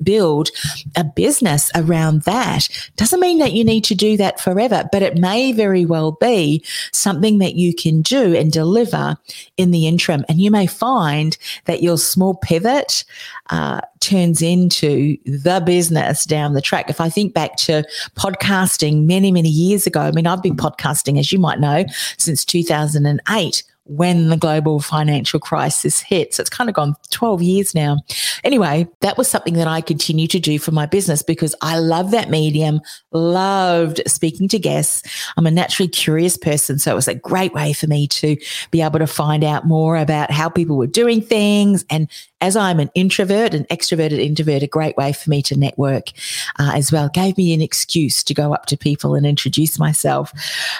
build 0.03 0.49
a 0.95 1.03
business 1.03 1.71
around 1.75 2.21
that. 2.23 2.67
Doesn't 2.97 3.19
mean 3.19 3.39
that 3.39 3.53
you 3.53 3.63
need 3.63 3.83
to 3.85 3.95
do 3.95 4.17
that 4.17 4.39
forever, 4.39 4.87
but 4.91 5.01
it 5.01 5.17
may 5.17 5.51
very 5.51 5.85
well 5.85 6.13
be 6.13 6.63
something 6.93 7.39
that 7.39 7.55
you 7.55 7.73
can 7.73 8.01
do 8.01 8.35
and 8.35 8.51
deliver 8.51 9.17
in 9.57 9.71
the 9.71 9.87
interim. 9.87 10.25
And 10.29 10.39
you 10.39 10.51
may 10.51 10.67
find 10.67 11.37
that 11.65 11.81
your 11.81 11.97
small 11.97 12.35
pivot 12.35 13.03
uh, 13.49 13.81
turns 14.01 14.41
into 14.41 15.17
the 15.25 15.61
business 15.65 16.25
down 16.25 16.53
the 16.53 16.61
track. 16.61 16.89
If 16.89 16.99
I 16.99 17.09
think 17.09 17.33
back 17.33 17.55
to 17.57 17.83
podcasting 18.15 19.05
many, 19.05 19.31
many 19.31 19.49
years 19.49 19.87
ago, 19.87 20.01
I 20.01 20.11
mean, 20.11 20.27
I've 20.27 20.43
been 20.43 20.57
podcasting, 20.57 21.19
as 21.19 21.31
you 21.31 21.39
might 21.39 21.59
know, 21.59 21.85
since 22.17 22.43
2008 22.43 23.63
when 23.85 24.29
the 24.29 24.37
global 24.37 24.79
financial 24.79 25.39
crisis 25.39 25.99
hit. 25.99 26.33
So 26.33 26.41
it's 26.41 26.49
kind 26.49 26.69
of 26.69 26.75
gone 26.75 26.95
12 27.09 27.41
years 27.41 27.75
now. 27.75 27.97
Anyway, 28.43 28.87
that 29.01 29.17
was 29.17 29.27
something 29.27 29.55
that 29.55 29.67
I 29.67 29.81
continue 29.81 30.27
to 30.27 30.39
do 30.39 30.59
for 30.59 30.71
my 30.71 30.85
business 30.85 31.21
because 31.23 31.55
I 31.61 31.79
love 31.79 32.11
that 32.11 32.29
medium, 32.29 32.79
loved 33.11 34.01
speaking 34.07 34.47
to 34.49 34.59
guests. 34.59 35.03
I'm 35.35 35.47
a 35.47 35.51
naturally 35.51 35.89
curious 35.89 36.37
person. 36.37 36.79
So 36.79 36.91
it 36.91 36.95
was 36.95 37.07
a 37.07 37.15
great 37.15 37.53
way 37.53 37.73
for 37.73 37.87
me 37.87 38.07
to 38.07 38.37
be 38.69 38.81
able 38.81 38.99
to 38.99 39.07
find 39.07 39.43
out 39.43 39.65
more 39.65 39.97
about 39.97 40.31
how 40.31 40.47
people 40.47 40.77
were 40.77 40.87
doing 40.87 41.21
things 41.21 41.83
and 41.89 42.09
as 42.41 42.55
I'm 42.55 42.79
an 42.79 42.89
introvert, 42.95 43.53
an 43.53 43.65
extroverted 43.65 44.19
introvert, 44.19 44.63
a 44.63 44.67
great 44.67 44.97
way 44.97 45.13
for 45.13 45.29
me 45.29 45.41
to 45.43 45.57
network 45.57 46.09
uh, 46.59 46.71
as 46.75 46.91
well. 46.91 47.07
Gave 47.09 47.37
me 47.37 47.53
an 47.53 47.61
excuse 47.61 48.23
to 48.23 48.33
go 48.33 48.53
up 48.53 48.65
to 48.67 48.77
people 48.77 49.15
and 49.15 49.25
introduce 49.25 49.79
myself. 49.79 50.33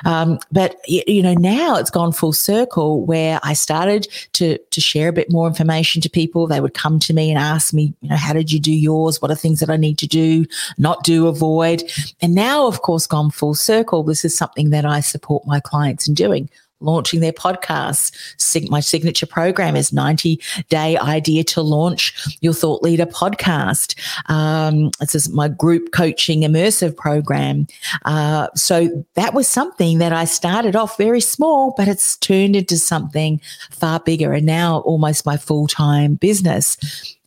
Um, 0.03 0.39
but 0.51 0.75
you 0.88 1.22
know, 1.22 1.36
now 1.36 1.77
it's 1.77 1.91
gone 1.91 2.12
full 2.12 2.34
circle 2.34 3.06
where 3.06 3.39
I 3.44 3.53
started 3.53 4.08
to 4.34 4.58
to 4.58 4.82
share 4.82 5.10
a 5.10 5.13
bit 5.13 5.32
more 5.32 5.48
information 5.48 6.01
to 6.01 6.10
people. 6.10 6.48
They 6.48 6.62
would 6.62 6.74
come 6.74 7.00
to 7.00 7.13
me 7.13 7.30
and 7.30 7.38
ask 7.38 7.74
me, 7.74 7.94
you 8.01 8.10
know, 8.10 8.18
how 8.18 8.34
did 8.34 8.51
you 8.51 8.60
do 8.60 8.74
yours? 8.74 9.22
What 9.22 9.32
are 9.32 9.36
things 9.36 9.60
that 9.60 9.70
I 9.70 9.77
need 9.77 9.98
to 10.00 10.08
do, 10.08 10.46
not 10.77 11.03
do, 11.03 11.27
avoid? 11.27 11.84
And 12.22 12.34
now, 12.34 12.68
of 12.68 12.82
course, 12.82 13.06
gone 13.08 13.32
full 13.32 13.53
circle. 13.53 14.03
This 14.03 14.25
is 14.25 14.36
something 14.36 14.72
that 14.72 14.86
I 14.86 15.00
support 15.00 15.46
my 15.46 15.60
clients 15.60 16.08
in 16.08 16.15
doing 16.15 16.50
launching 16.81 17.19
their 17.19 17.31
podcast. 17.31 18.11
My 18.69 18.79
signature 18.79 19.25
program 19.25 19.75
is 19.75 19.93
90 19.93 20.39
day 20.69 20.97
idea 20.97 21.43
to 21.45 21.61
launch 21.61 22.38
your 22.41 22.53
thought 22.53 22.83
leader 22.83 23.05
podcast. 23.05 24.00
Um, 24.29 24.91
this 25.00 25.15
is 25.15 25.29
my 25.29 25.47
group 25.47 25.91
coaching 25.91 26.41
immersive 26.41 26.95
program. 26.95 27.67
Uh, 28.05 28.47
so 28.55 29.05
that 29.15 29.33
was 29.33 29.47
something 29.47 30.00
that 30.00 30.13
I 30.13 30.25
started 30.25 30.75
off 30.75 30.97
very 30.97 31.21
small, 31.21 31.73
but 31.77 31.88
it's 31.88 32.17
turned 32.17 32.55
into 32.55 32.77
something 32.77 33.39
far 33.71 34.00
bigger 34.00 34.33
and 34.33 34.45
now 34.45 34.79
almost 34.79 35.25
my 35.25 35.38
full 35.38 35.67
time 35.67 36.15
business. 36.15 36.77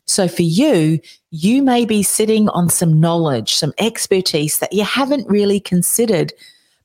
So 0.07 0.29
for 0.29 0.43
you, 0.43 1.01
you 1.31 1.63
may 1.63 1.85
be 1.85 2.03
sitting 2.03 2.49
on 2.51 2.69
some 2.69 3.01
knowledge, 3.01 3.55
some 3.55 3.73
expertise 3.79 4.59
that 4.59 4.73
you 4.73 4.85
haven't 4.85 5.29
really 5.29 5.59
considered 5.61 6.33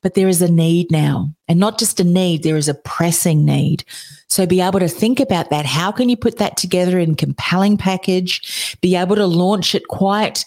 but 0.02 0.14
there 0.14 0.28
is 0.28 0.42
a 0.42 0.50
need 0.50 0.90
now 0.90 1.32
and 1.48 1.58
not 1.58 1.78
just 1.78 2.00
a 2.00 2.04
need, 2.04 2.42
there 2.42 2.56
is 2.56 2.68
a 2.68 2.74
pressing 2.74 3.44
need. 3.44 3.84
So 4.28 4.46
be 4.46 4.60
able 4.60 4.78
to 4.80 4.88
think 4.88 5.18
about 5.18 5.50
that. 5.50 5.66
How 5.66 5.90
can 5.90 6.08
you 6.08 6.16
put 6.16 6.38
that 6.38 6.56
together 6.56 6.98
in 6.98 7.16
compelling 7.16 7.76
package? 7.76 8.78
Be 8.80 8.94
able 8.96 9.16
to 9.16 9.26
launch 9.26 9.74
it 9.74 9.88
quite 9.88 10.44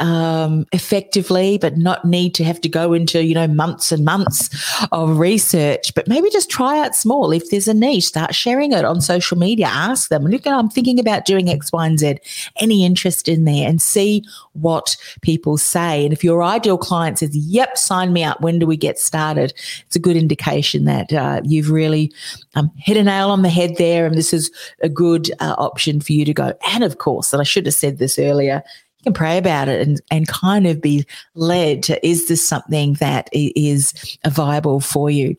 um, 0.00 0.66
effectively, 0.72 1.58
but 1.58 1.76
not 1.76 2.04
need 2.04 2.34
to 2.34 2.44
have 2.44 2.60
to 2.62 2.68
go 2.68 2.92
into, 2.92 3.24
you 3.24 3.34
know, 3.34 3.46
months 3.46 3.92
and 3.92 4.04
months 4.04 4.50
of 4.92 5.18
research, 5.18 5.94
but 5.94 6.08
maybe 6.08 6.30
just 6.30 6.50
try 6.50 6.78
out 6.78 6.96
small. 6.96 7.30
If 7.30 7.50
there's 7.50 7.68
a 7.68 7.74
niche, 7.74 8.06
start 8.06 8.34
sharing 8.34 8.72
it 8.72 8.84
on 8.84 9.00
social 9.00 9.38
media. 9.38 9.66
Ask 9.66 10.08
them, 10.08 10.24
look, 10.24 10.46
I'm 10.46 10.70
thinking 10.70 10.98
about 10.98 11.26
doing 11.26 11.48
X, 11.48 11.70
Y, 11.72 11.86
and 11.86 11.98
Z. 11.98 12.18
Any 12.56 12.84
interest 12.84 13.28
in 13.28 13.44
there 13.44 13.68
and 13.68 13.80
see 13.80 14.24
what 14.52 14.96
people 15.20 15.58
say. 15.58 16.04
And 16.04 16.12
if 16.12 16.24
your 16.24 16.42
ideal 16.42 16.78
client 16.78 17.18
says, 17.18 17.36
yep, 17.36 17.76
sign 17.76 18.12
me 18.12 18.24
up, 18.24 18.40
when 18.40 18.58
do 18.58 18.66
we 18.66 18.76
get 18.76 18.98
started? 18.98 19.52
It's 19.86 19.96
a 19.96 20.00
good 20.00 20.16
indication 20.16 20.84
that 20.86 21.12
uh, 21.12 21.40
you've 21.44 21.70
really 21.70 22.12
um, 22.54 22.70
hit 22.76 22.96
a 22.96 23.02
nail 23.02 23.30
on 23.30 23.42
the 23.42 23.48
head 23.48 23.76
there. 23.76 24.06
And 24.06 24.16
this 24.16 24.32
is 24.32 24.50
a 24.80 24.88
good 24.88 25.30
uh, 25.40 25.54
option 25.58 26.00
for 26.00 26.12
you 26.12 26.24
to 26.24 26.34
go. 26.34 26.52
And 26.72 26.82
of 26.82 26.98
course, 26.98 27.32
and 27.32 27.40
I 27.40 27.44
should 27.44 27.66
have 27.66 27.74
said 27.74 27.98
this 27.98 28.18
earlier, 28.18 28.62
you 29.00 29.04
can 29.04 29.14
pray 29.14 29.38
about 29.38 29.68
it 29.68 29.86
and, 29.86 30.00
and 30.10 30.28
kind 30.28 30.66
of 30.66 30.80
be 30.80 31.06
led 31.34 31.82
to 31.84 32.06
is 32.06 32.28
this 32.28 32.46
something 32.46 32.94
that 32.94 33.28
is 33.32 34.18
viable 34.26 34.80
for 34.80 35.10
you? 35.10 35.36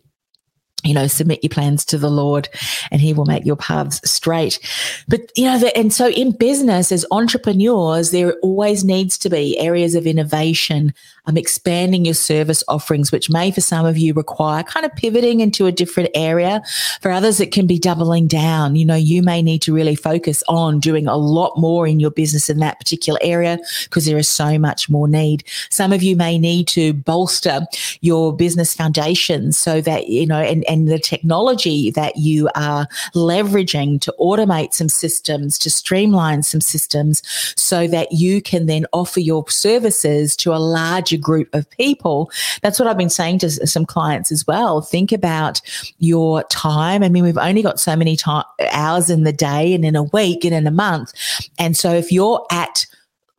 You 0.83 0.93
know, 0.93 1.07
submit 1.07 1.43
your 1.43 1.49
plans 1.49 1.85
to 1.85 1.97
the 1.97 2.09
Lord 2.09 2.49
and 2.91 3.01
he 3.01 3.13
will 3.13 3.25
make 3.25 3.45
your 3.45 3.55
paths 3.55 4.01
straight. 4.09 4.59
But, 5.07 5.31
you 5.35 5.45
know, 5.45 5.59
the, 5.59 5.75
and 5.77 5.93
so 5.93 6.09
in 6.09 6.31
business 6.31 6.91
as 6.91 7.05
entrepreneurs, 7.11 8.11
there 8.11 8.33
always 8.41 8.83
needs 8.83 9.17
to 9.19 9.29
be 9.29 9.57
areas 9.59 9.95
of 9.95 10.07
innovation, 10.07 10.93
um, 11.27 11.37
expanding 11.37 12.05
your 12.05 12.15
service 12.15 12.63
offerings, 12.67 13.11
which 13.11 13.29
may 13.29 13.51
for 13.51 13.61
some 13.61 13.85
of 13.85 13.97
you 13.97 14.13
require 14.13 14.63
kind 14.63 14.85
of 14.85 14.95
pivoting 14.95 15.39
into 15.39 15.67
a 15.67 15.71
different 15.71 16.09
area. 16.15 16.61
For 17.01 17.11
others, 17.11 17.39
it 17.39 17.51
can 17.51 17.67
be 17.67 17.77
doubling 17.77 18.27
down. 18.27 18.75
You 18.75 18.85
know, 18.85 18.95
you 18.95 19.21
may 19.21 19.41
need 19.41 19.61
to 19.63 19.73
really 19.73 19.95
focus 19.95 20.43
on 20.47 20.79
doing 20.79 21.07
a 21.07 21.17
lot 21.17 21.57
more 21.57 21.85
in 21.85 21.99
your 21.99 22.11
business 22.11 22.49
in 22.49 22.59
that 22.59 22.79
particular 22.79 23.19
area 23.21 23.59
because 23.83 24.05
there 24.05 24.17
is 24.17 24.29
so 24.29 24.57
much 24.57 24.89
more 24.89 25.07
need. 25.07 25.43
Some 25.69 25.93
of 25.93 26.01
you 26.01 26.15
may 26.15 26.39
need 26.39 26.67
to 26.69 26.93
bolster 26.93 27.61
your 28.01 28.35
business 28.35 28.73
foundations 28.73 29.57
so 29.57 29.81
that, 29.81 30.07
you 30.07 30.25
know, 30.25 30.41
and, 30.41 30.63
and 30.71 30.87
the 30.87 30.99
technology 30.99 31.91
that 31.91 32.15
you 32.15 32.49
are 32.55 32.87
leveraging 33.13 33.99
to 33.99 34.15
automate 34.19 34.73
some 34.73 34.87
systems, 34.87 35.59
to 35.59 35.69
streamline 35.69 36.43
some 36.43 36.61
systems 36.61 37.21
so 37.57 37.87
that 37.87 38.13
you 38.13 38.41
can 38.41 38.67
then 38.67 38.85
offer 38.93 39.19
your 39.19 39.47
services 39.49 40.35
to 40.37 40.53
a 40.53 40.55
larger 40.55 41.17
group 41.17 41.53
of 41.53 41.69
people. 41.71 42.31
That's 42.61 42.79
what 42.79 42.87
I've 42.87 42.97
been 42.97 43.09
saying 43.09 43.39
to 43.39 43.49
some 43.67 43.85
clients 43.85 44.31
as 44.31 44.47
well. 44.47 44.79
Think 44.79 45.11
about 45.11 45.59
your 45.99 46.43
time. 46.43 47.03
I 47.03 47.09
mean, 47.09 47.25
we've 47.25 47.37
only 47.37 47.61
got 47.61 47.77
so 47.77 47.97
many 47.97 48.15
time, 48.15 48.45
hours 48.71 49.09
in 49.09 49.23
the 49.23 49.33
day 49.33 49.73
and 49.73 49.83
in 49.83 49.97
a 49.97 50.03
week 50.03 50.45
and 50.45 50.53
in 50.53 50.67
a 50.67 50.71
month. 50.71 51.11
And 51.59 51.75
so 51.75 51.93
if 51.93 52.13
you're 52.13 52.45
at 52.49 52.85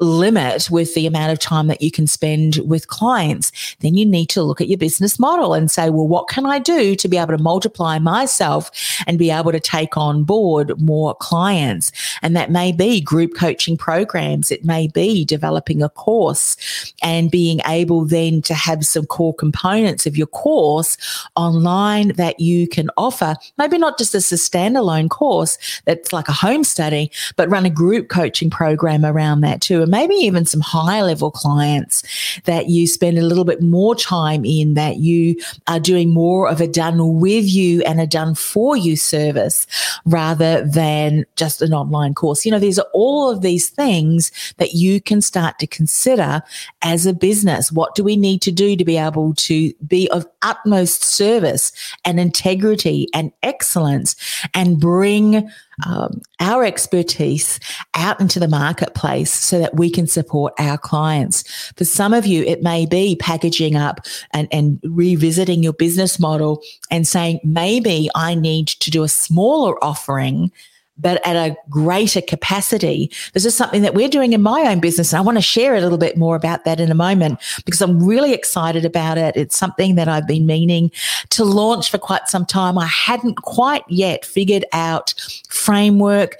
limit 0.02 0.70
with 0.70 0.94
the 0.94 1.06
amount 1.06 1.32
of 1.32 1.38
time 1.38 1.66
that 1.68 1.82
you 1.82 1.90
can 1.90 2.06
spend 2.06 2.56
with 2.64 2.88
clients, 2.88 3.52
then 3.80 3.94
you 3.94 4.04
need 4.04 4.26
to 4.30 4.42
look 4.42 4.60
at 4.60 4.68
your 4.68 4.78
business 4.78 5.18
model 5.18 5.54
and 5.54 5.70
say, 5.70 5.90
well, 5.90 6.08
what 6.08 6.28
can 6.28 6.46
I 6.46 6.58
do 6.58 6.94
to 6.96 7.08
be 7.08 7.16
able 7.16 7.36
to 7.36 7.42
multiply 7.42 7.98
myself 7.98 8.70
and 9.06 9.18
be 9.18 9.30
able 9.30 9.52
to 9.52 9.60
take 9.60 9.96
on 9.96 10.24
board 10.24 10.80
more 10.80 11.14
clients? 11.14 11.92
And 12.22 12.36
that 12.36 12.50
may 12.50 12.72
be 12.72 13.00
group 13.00 13.34
coaching 13.34 13.76
programs. 13.76 14.50
It 14.50 14.64
may 14.64 14.88
be 14.88 15.24
developing 15.24 15.82
a 15.82 15.88
course 15.88 16.56
and 17.02 17.30
being 17.30 17.60
able 17.66 18.04
then 18.04 18.42
to 18.42 18.54
have 18.54 18.84
some 18.84 19.06
core 19.06 19.34
components 19.34 20.06
of 20.06 20.16
your 20.16 20.26
course 20.26 20.96
online 21.36 22.08
that 22.16 22.40
you 22.40 22.66
can 22.66 22.90
offer. 22.96 23.36
Maybe 23.58 23.78
not 23.78 23.98
just 23.98 24.14
as 24.14 24.32
a 24.32 24.36
standalone 24.36 25.10
course 25.10 25.58
that's 25.84 26.12
like 26.12 26.28
a 26.28 26.32
home 26.32 26.64
study, 26.64 27.10
but 27.36 27.48
run 27.48 27.66
a 27.66 27.70
group 27.70 28.08
coaching 28.08 28.50
program 28.50 29.04
around 29.04 29.40
that 29.42 29.60
too 29.60 29.82
maybe 29.92 30.14
even 30.14 30.44
some 30.44 30.60
higher 30.60 31.04
level 31.04 31.30
clients 31.30 32.02
that 32.44 32.68
you 32.68 32.86
spend 32.88 33.18
a 33.18 33.22
little 33.22 33.44
bit 33.44 33.62
more 33.62 33.94
time 33.94 34.44
in, 34.44 34.74
that 34.74 34.96
you 34.96 35.36
are 35.68 35.78
doing 35.78 36.08
more 36.10 36.48
of 36.48 36.60
a 36.60 36.66
done 36.66 37.20
with 37.20 37.44
you 37.44 37.82
and 37.82 38.00
a 38.00 38.06
done 38.06 38.34
for 38.34 38.76
you 38.76 38.96
service 38.96 39.66
rather 40.06 40.66
than 40.66 41.24
just 41.36 41.62
an 41.62 41.74
online 41.74 42.14
course. 42.14 42.44
You 42.44 42.50
know, 42.50 42.58
these 42.58 42.78
are 42.78 42.88
all 42.92 43.30
of 43.30 43.42
these 43.42 43.68
things 43.68 44.32
that 44.56 44.72
you 44.72 45.00
can 45.00 45.20
start 45.20 45.58
to 45.58 45.66
consider 45.66 46.42
as 46.80 47.06
a 47.06 47.12
business. 47.12 47.70
What 47.70 47.94
do 47.94 48.02
we 48.02 48.16
need 48.16 48.42
to 48.42 48.50
do 48.50 48.76
to 48.76 48.84
be 48.84 48.96
able 48.96 49.34
to 49.34 49.72
be 49.86 50.10
of 50.10 50.26
utmost 50.40 51.04
service 51.04 51.70
and 52.04 52.18
integrity 52.18 53.08
and 53.12 53.30
excellence 53.42 54.16
and 54.54 54.80
bring 54.80 55.50
um, 55.86 56.20
our 56.40 56.64
expertise 56.64 57.58
out 57.94 58.20
into 58.20 58.38
the 58.38 58.48
marketplace 58.48 59.32
so 59.32 59.58
that 59.58 59.76
we 59.76 59.90
can 59.90 60.06
support 60.06 60.52
our 60.58 60.78
clients. 60.78 61.72
For 61.76 61.84
some 61.84 62.14
of 62.14 62.26
you, 62.26 62.42
it 62.44 62.62
may 62.62 62.86
be 62.86 63.16
packaging 63.16 63.76
up 63.76 64.00
and, 64.32 64.48
and 64.52 64.80
revisiting 64.84 65.62
your 65.62 65.72
business 65.72 66.18
model 66.18 66.62
and 66.90 67.06
saying, 67.06 67.40
maybe 67.42 68.08
I 68.14 68.34
need 68.34 68.68
to 68.68 68.90
do 68.90 69.02
a 69.02 69.08
smaller 69.08 69.82
offering 69.82 70.52
but 70.98 71.26
at 71.26 71.36
a 71.36 71.56
greater 71.70 72.20
capacity. 72.20 73.10
This 73.32 73.44
is 73.44 73.56
something 73.56 73.82
that 73.82 73.94
we're 73.94 74.08
doing 74.08 74.32
in 74.32 74.42
my 74.42 74.62
own 74.62 74.80
business. 74.80 75.12
And 75.12 75.18
I 75.18 75.22
want 75.22 75.38
to 75.38 75.42
share 75.42 75.74
a 75.74 75.80
little 75.80 75.98
bit 75.98 76.16
more 76.16 76.36
about 76.36 76.64
that 76.64 76.80
in 76.80 76.90
a 76.90 76.94
moment 76.94 77.40
because 77.64 77.80
I'm 77.80 78.04
really 78.04 78.34
excited 78.34 78.84
about 78.84 79.16
it. 79.16 79.36
It's 79.36 79.56
something 79.56 79.94
that 79.94 80.08
I've 80.08 80.26
been 80.26 80.46
meaning 80.46 80.90
to 81.30 81.44
launch 81.44 81.90
for 81.90 81.98
quite 81.98 82.28
some 82.28 82.44
time. 82.44 82.76
I 82.76 82.86
hadn't 82.86 83.36
quite 83.36 83.84
yet 83.88 84.24
figured 84.24 84.64
out 84.72 85.14
framework, 85.48 86.36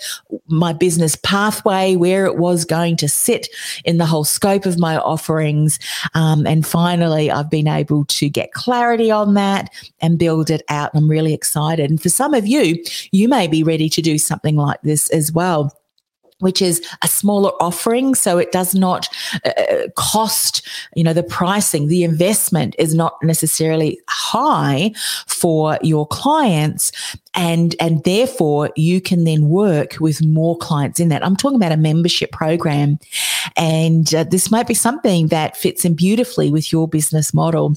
my 0.47 0.73
business 0.73 1.17
pathway, 1.17 1.97
where 1.97 2.27
it 2.27 2.37
was 2.37 2.65
going 2.65 2.97
to 2.97 3.09
sit 3.09 3.49
in 3.85 3.97
the 3.97 4.07
whole 4.07 4.25
scope 4.25 4.67
of 4.67 4.79
my 4.79 4.99
offerings. 4.99 5.79
Um, 6.15 6.47
and 6.47 6.67
finally, 6.67 7.31
I've 7.31 7.51
been 7.51 7.69
able 7.69 8.05
to 8.05 8.29
get 8.29 8.53
clarity 8.53 9.11
on 9.11 9.35
that 9.35 9.71
and 10.01 10.19
build 10.19 10.51
it 10.51 10.63
out. 10.69 10.91
I'm 10.95 11.09
really 11.09 11.33
excited. 11.33 11.89
And 11.89 12.01
for 12.01 12.11
some 12.11 12.35
of 12.35 12.47
you, 12.47 12.83
you 13.13 13.29
may 13.29 13.47
be 13.47 13.63
ready 13.63 13.89
to 13.89 14.03
do 14.03 14.19
something 14.19 14.42
something 14.43 14.57
like 14.57 14.81
this 14.83 15.09
as 15.11 15.33
well 15.33 15.73
which 16.43 16.61
is 16.61 16.85
a 17.03 17.07
smaller 17.07 17.53
offering. 17.61 18.17
So 18.17 18.37
it 18.37 18.51
does 18.51 18.75
not 18.75 19.09
uh, 19.45 19.51
uh, 19.51 19.89
cost, 19.95 20.67
you 20.97 21.05
know, 21.05 21.13
the 21.13 21.23
pricing, 21.23 21.87
the 21.87 22.03
investment 22.03 22.75
is 22.81 22.97
not 22.97 23.15
necessarily 23.23 24.01
high 24.09 24.93
for 25.29 25.79
your 25.83 26.05
clients. 26.09 26.91
And, 27.35 27.77
and 27.79 28.03
therefore 28.03 28.71
you 28.75 29.01
can 29.01 29.23
then 29.23 29.51
work 29.51 30.01
with 30.01 30.21
more 30.25 30.59
clients 30.59 30.99
in 30.99 31.11
that. 31.11 31.25
I'm 31.25 31.37
talking 31.37 31.57
about 31.57 31.71
a 31.71 31.77
membership 31.77 32.33
program 32.33 32.99
and 33.57 34.13
uh, 34.13 34.25
this 34.25 34.51
might 34.51 34.67
be 34.67 34.75
something 34.75 35.29
that 35.29 35.57
fits 35.57 35.85
in 35.85 35.95
beautifully 35.95 36.51
with 36.51 36.73
your 36.73 36.89
business 36.89 37.33
model. 37.33 37.77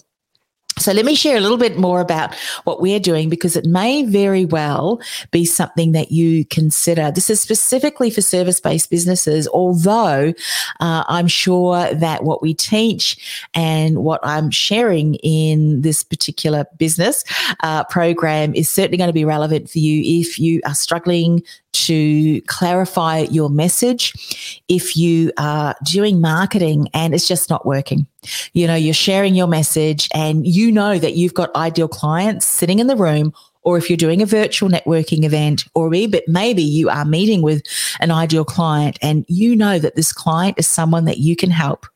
So 0.77 0.91
let 0.91 1.05
me 1.05 1.15
share 1.15 1.37
a 1.37 1.39
little 1.39 1.57
bit 1.57 1.77
more 1.77 2.01
about 2.01 2.35
what 2.65 2.81
we're 2.81 2.99
doing 2.99 3.29
because 3.29 3.55
it 3.55 3.65
may 3.65 4.03
very 4.03 4.43
well 4.43 4.99
be 5.31 5.45
something 5.45 5.93
that 5.93 6.11
you 6.11 6.43
consider. 6.45 7.11
This 7.11 7.29
is 7.29 7.39
specifically 7.39 8.09
for 8.09 8.21
service 8.21 8.59
based 8.59 8.89
businesses, 8.89 9.47
although 9.47 10.33
uh, 10.81 11.03
I'm 11.07 11.27
sure 11.27 11.93
that 11.93 12.25
what 12.25 12.41
we 12.41 12.53
teach 12.53 13.47
and 13.53 13.99
what 13.99 14.19
I'm 14.21 14.51
sharing 14.51 15.15
in 15.15 15.81
this 15.81 16.03
particular 16.03 16.65
business 16.77 17.23
uh, 17.61 17.85
program 17.85 18.53
is 18.53 18.69
certainly 18.69 18.97
going 18.97 19.07
to 19.09 19.13
be 19.13 19.25
relevant 19.25 19.69
for 19.69 19.79
you 19.79 20.19
if 20.19 20.37
you 20.37 20.59
are 20.65 20.75
struggling 20.75 21.41
to 21.85 22.41
clarify 22.41 23.19
your 23.31 23.49
message. 23.49 24.61
If 24.67 24.95
you 24.95 25.31
are 25.37 25.75
doing 25.83 26.21
marketing 26.21 26.89
and 26.93 27.13
it's 27.13 27.27
just 27.27 27.49
not 27.49 27.65
working, 27.65 28.07
you 28.53 28.67
know, 28.67 28.75
you're 28.75 28.93
sharing 28.93 29.35
your 29.35 29.47
message 29.47 30.09
and 30.13 30.47
you 30.47 30.71
know 30.71 30.97
that 30.97 31.15
you've 31.15 31.33
got 31.33 31.55
ideal 31.55 31.87
clients 31.87 32.45
sitting 32.45 32.79
in 32.79 32.87
the 32.87 32.95
room 32.95 33.33
or 33.65 33.77
if 33.79 33.89
you're 33.89 33.97
doing 33.97 34.21
a 34.21 34.27
virtual 34.27 34.69
networking 34.69 35.23
event, 35.23 35.65
or 35.73 35.89
maybe, 35.89 36.61
you 36.61 36.87
are 36.87 37.03
meeting 37.03 37.41
with 37.41 37.63
an 37.99 38.11
ideal 38.11 38.45
client 38.45 38.99
and 39.01 39.25
you 39.27 39.55
know 39.55 39.79
that 39.79 39.95
this 39.95 40.13
client 40.13 40.59
is 40.59 40.67
someone 40.67 41.05
that 41.05 41.17
you 41.17 41.35
can 41.35 41.49
help. 41.49 41.87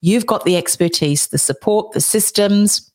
You've 0.00 0.26
got 0.26 0.44
the 0.44 0.56
expertise, 0.56 1.28
the 1.28 1.38
support, 1.38 1.92
the 1.92 2.00
systems, 2.00 2.90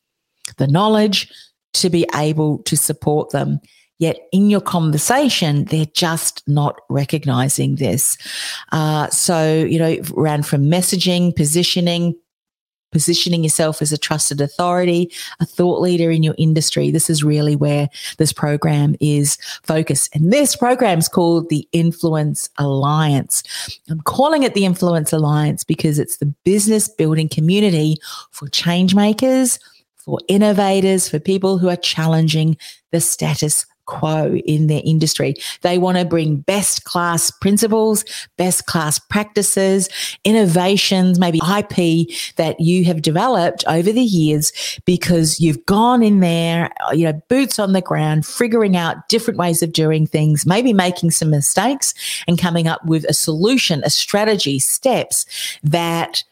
the 0.58 0.68
knowledge 0.68 1.32
to 1.74 1.90
be 1.90 2.06
able 2.16 2.60
to 2.64 2.76
support 2.76 3.30
them. 3.30 3.62
Yet 4.00 4.20
in 4.32 4.50
your 4.50 4.62
conversation, 4.62 5.66
they're 5.66 5.88
just 5.88 6.48
not 6.48 6.82
recognizing 6.90 7.76
this. 7.78 8.18
Uh, 8.72 9.10
so, 9.10 9.56
you 9.56 9.80
know, 9.80 9.98
ran 10.12 10.44
from 10.44 10.66
messaging, 10.66 11.36
positioning, 11.36 12.16
positioning 12.92 13.44
yourself 13.44 13.82
as 13.82 13.92
a 13.92 13.98
trusted 13.98 14.40
authority, 14.40 15.12
a 15.40 15.46
thought 15.46 15.82
leader 15.82 16.12
in 16.12 16.24
your 16.24 16.36
industry. 16.38 16.92
This 16.92 17.10
is 17.10 17.24
really 17.24 17.56
where 17.56 17.90
this 18.18 18.32
program 18.32 18.96
is 19.00 19.38
focused. 19.64 20.16
And 20.16 20.32
this 20.32 20.56
program 20.56 21.00
is 21.00 21.10
called 21.10 21.50
the 21.50 21.68
Influence 21.72 22.50
Alliance. 22.58 23.44
I'm 23.90 24.02
calling 24.02 24.44
it 24.44 24.54
the 24.54 24.66
Influence 24.66 25.12
Alliance 25.12 25.64
because 25.64 25.98
it's 25.98 26.18
the 26.18 26.34
business 26.46 26.88
building 26.88 27.30
community 27.30 27.98
for 28.32 28.48
change 28.48 28.96
makers, 28.96 29.60
for 29.96 30.20
innovators, 30.28 31.10
for 31.10 31.20
people 31.20 31.58
who 31.58 31.68
are 31.68 31.76
challenging 31.76 32.58
the 32.92 33.02
status 33.02 33.66
quo 33.88 34.36
in 34.46 34.68
their 34.68 34.82
industry. 34.86 35.36
They 35.62 35.78
want 35.78 35.98
to 35.98 36.06
bring 36.06 36.38
best 36.38 36.84
class 36.84 37.32
principles, 37.32 38.06
best 38.38 38.68
class 38.68 39.00
practices, 39.00 39.90
innovations, 40.24 41.20
maybe 41.20 41.40
IP 41.40 42.08
that 42.36 42.60
you 42.60 42.86
have 42.86 43.02
developed 43.02 43.64
over 43.68 43.92
the 43.92 44.02
years 44.02 44.52
because 44.86 45.40
you've 45.40 45.66
gone 45.66 46.04
in 46.04 46.20
there, 46.20 46.72
uh, 46.88 46.94
you 46.94 47.06
know, 47.06 47.20
boots 47.28 47.58
on 47.58 47.74
the 47.74 47.82
ground, 47.82 48.26
figuring 48.26 48.78
out 48.78 49.10
different 49.10 49.40
ways 49.40 49.64
of 49.64 49.74
doing 49.74 50.06
things, 50.06 50.46
maybe 50.46 50.74
making 50.74 51.12
some 51.12 51.32
mistakes 51.32 51.94
and 52.28 52.38
coming 52.38 52.68
up 52.68 52.86
with 52.86 53.04
a 53.06 53.14
solution, 53.14 53.82
a 53.84 53.90
strategy, 53.90 54.60
steps 54.60 55.26
that 55.64 56.24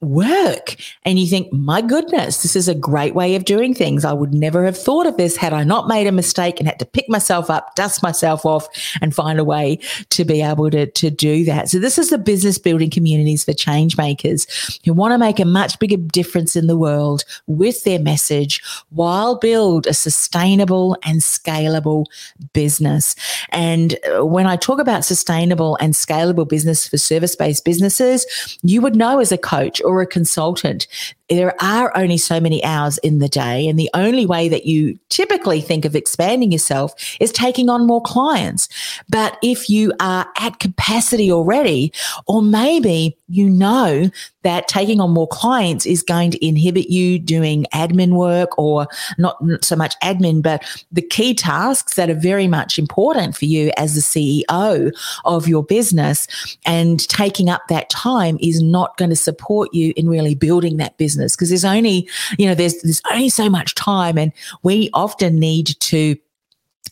work. 0.00 0.76
And 1.04 1.18
you 1.18 1.26
think, 1.26 1.52
my 1.52 1.82
goodness, 1.82 2.42
this 2.42 2.54
is 2.54 2.68
a 2.68 2.74
great 2.74 3.14
way 3.14 3.34
of 3.34 3.44
doing 3.44 3.74
things. 3.74 4.04
I 4.04 4.12
would 4.12 4.32
never 4.32 4.64
have 4.64 4.78
thought 4.78 5.06
of 5.06 5.16
this 5.16 5.36
had 5.36 5.52
I 5.52 5.64
not 5.64 5.88
made 5.88 6.06
a 6.06 6.12
mistake 6.12 6.60
and 6.60 6.68
had 6.68 6.78
to 6.78 6.86
pick 6.86 7.08
myself 7.08 7.50
up, 7.50 7.74
dust 7.74 8.02
myself 8.02 8.46
off, 8.46 8.68
and 9.00 9.14
find 9.14 9.40
a 9.40 9.44
way 9.44 9.80
to 10.10 10.24
be 10.24 10.40
able 10.40 10.70
to, 10.70 10.86
to 10.86 11.10
do 11.10 11.44
that. 11.44 11.68
So, 11.68 11.80
this 11.80 11.98
is 11.98 12.10
the 12.10 12.18
business 12.18 12.58
building 12.58 12.90
communities 12.90 13.44
for 13.44 13.52
change 13.52 13.96
makers 13.96 14.46
who 14.84 14.92
want 14.92 15.12
to 15.12 15.18
make 15.18 15.40
a 15.40 15.44
much 15.44 15.78
bigger 15.80 15.96
difference 15.96 16.54
in 16.54 16.68
the 16.68 16.76
world 16.76 17.24
with 17.46 17.82
their 17.82 17.98
message 17.98 18.62
while 18.90 19.36
build 19.36 19.86
a 19.86 19.94
sustainable 19.94 20.96
and 21.04 21.20
scalable 21.20 22.06
business. 22.52 23.16
And 23.50 23.98
uh, 24.16 24.24
when 24.24 24.46
I 24.46 24.56
talk 24.56 24.78
about 24.78 25.04
sustainable 25.04 25.76
and 25.80 25.94
scalable 25.94 26.48
business 26.48 26.86
for 26.86 26.98
service 26.98 27.34
based 27.34 27.64
businesses, 27.64 28.58
you 28.62 28.80
would 28.80 28.94
know 28.94 29.18
as 29.18 29.32
a 29.32 29.38
coach 29.38 29.82
or 29.88 30.02
a 30.02 30.06
consultant 30.06 30.86
there 31.28 31.54
are 31.62 31.96
only 31.96 32.16
so 32.16 32.40
many 32.40 32.64
hours 32.64 32.98
in 32.98 33.18
the 33.18 33.28
day. 33.28 33.68
And 33.68 33.78
the 33.78 33.90
only 33.94 34.24
way 34.24 34.48
that 34.48 34.64
you 34.64 34.98
typically 35.10 35.60
think 35.60 35.84
of 35.84 35.94
expanding 35.94 36.52
yourself 36.52 36.94
is 37.20 37.32
taking 37.32 37.68
on 37.68 37.86
more 37.86 38.02
clients. 38.02 38.68
But 39.08 39.36
if 39.42 39.68
you 39.68 39.92
are 40.00 40.26
at 40.38 40.58
capacity 40.58 41.30
already, 41.30 41.92
or 42.26 42.42
maybe 42.42 43.16
you 43.28 43.48
know 43.50 44.10
that 44.42 44.68
taking 44.68 45.00
on 45.00 45.10
more 45.10 45.28
clients 45.28 45.84
is 45.84 46.02
going 46.02 46.30
to 46.30 46.46
inhibit 46.46 46.88
you 46.88 47.18
doing 47.18 47.66
admin 47.74 48.12
work 48.12 48.56
or 48.58 48.86
not 49.18 49.36
so 49.62 49.76
much 49.76 49.98
admin, 50.00 50.42
but 50.42 50.64
the 50.90 51.02
key 51.02 51.34
tasks 51.34 51.96
that 51.96 52.08
are 52.08 52.14
very 52.14 52.48
much 52.48 52.78
important 52.78 53.36
for 53.36 53.44
you 53.44 53.70
as 53.76 53.94
the 53.94 54.00
CEO 54.00 54.90
of 55.26 55.46
your 55.46 55.62
business 55.62 56.26
and 56.64 57.06
taking 57.08 57.50
up 57.50 57.68
that 57.68 57.90
time 57.90 58.38
is 58.40 58.62
not 58.62 58.96
going 58.96 59.10
to 59.10 59.16
support 59.16 59.74
you 59.74 59.92
in 59.96 60.08
really 60.08 60.34
building 60.34 60.78
that 60.78 60.96
business 60.96 61.17
business 61.18 61.36
because 61.36 61.48
there's 61.48 61.64
only, 61.64 62.08
you 62.38 62.46
know, 62.46 62.54
there's 62.54 62.80
there's 62.82 63.02
only 63.10 63.28
so 63.28 63.50
much 63.50 63.74
time 63.74 64.18
and 64.18 64.32
we 64.62 64.90
often 64.94 65.38
need 65.38 65.66
to 65.80 66.16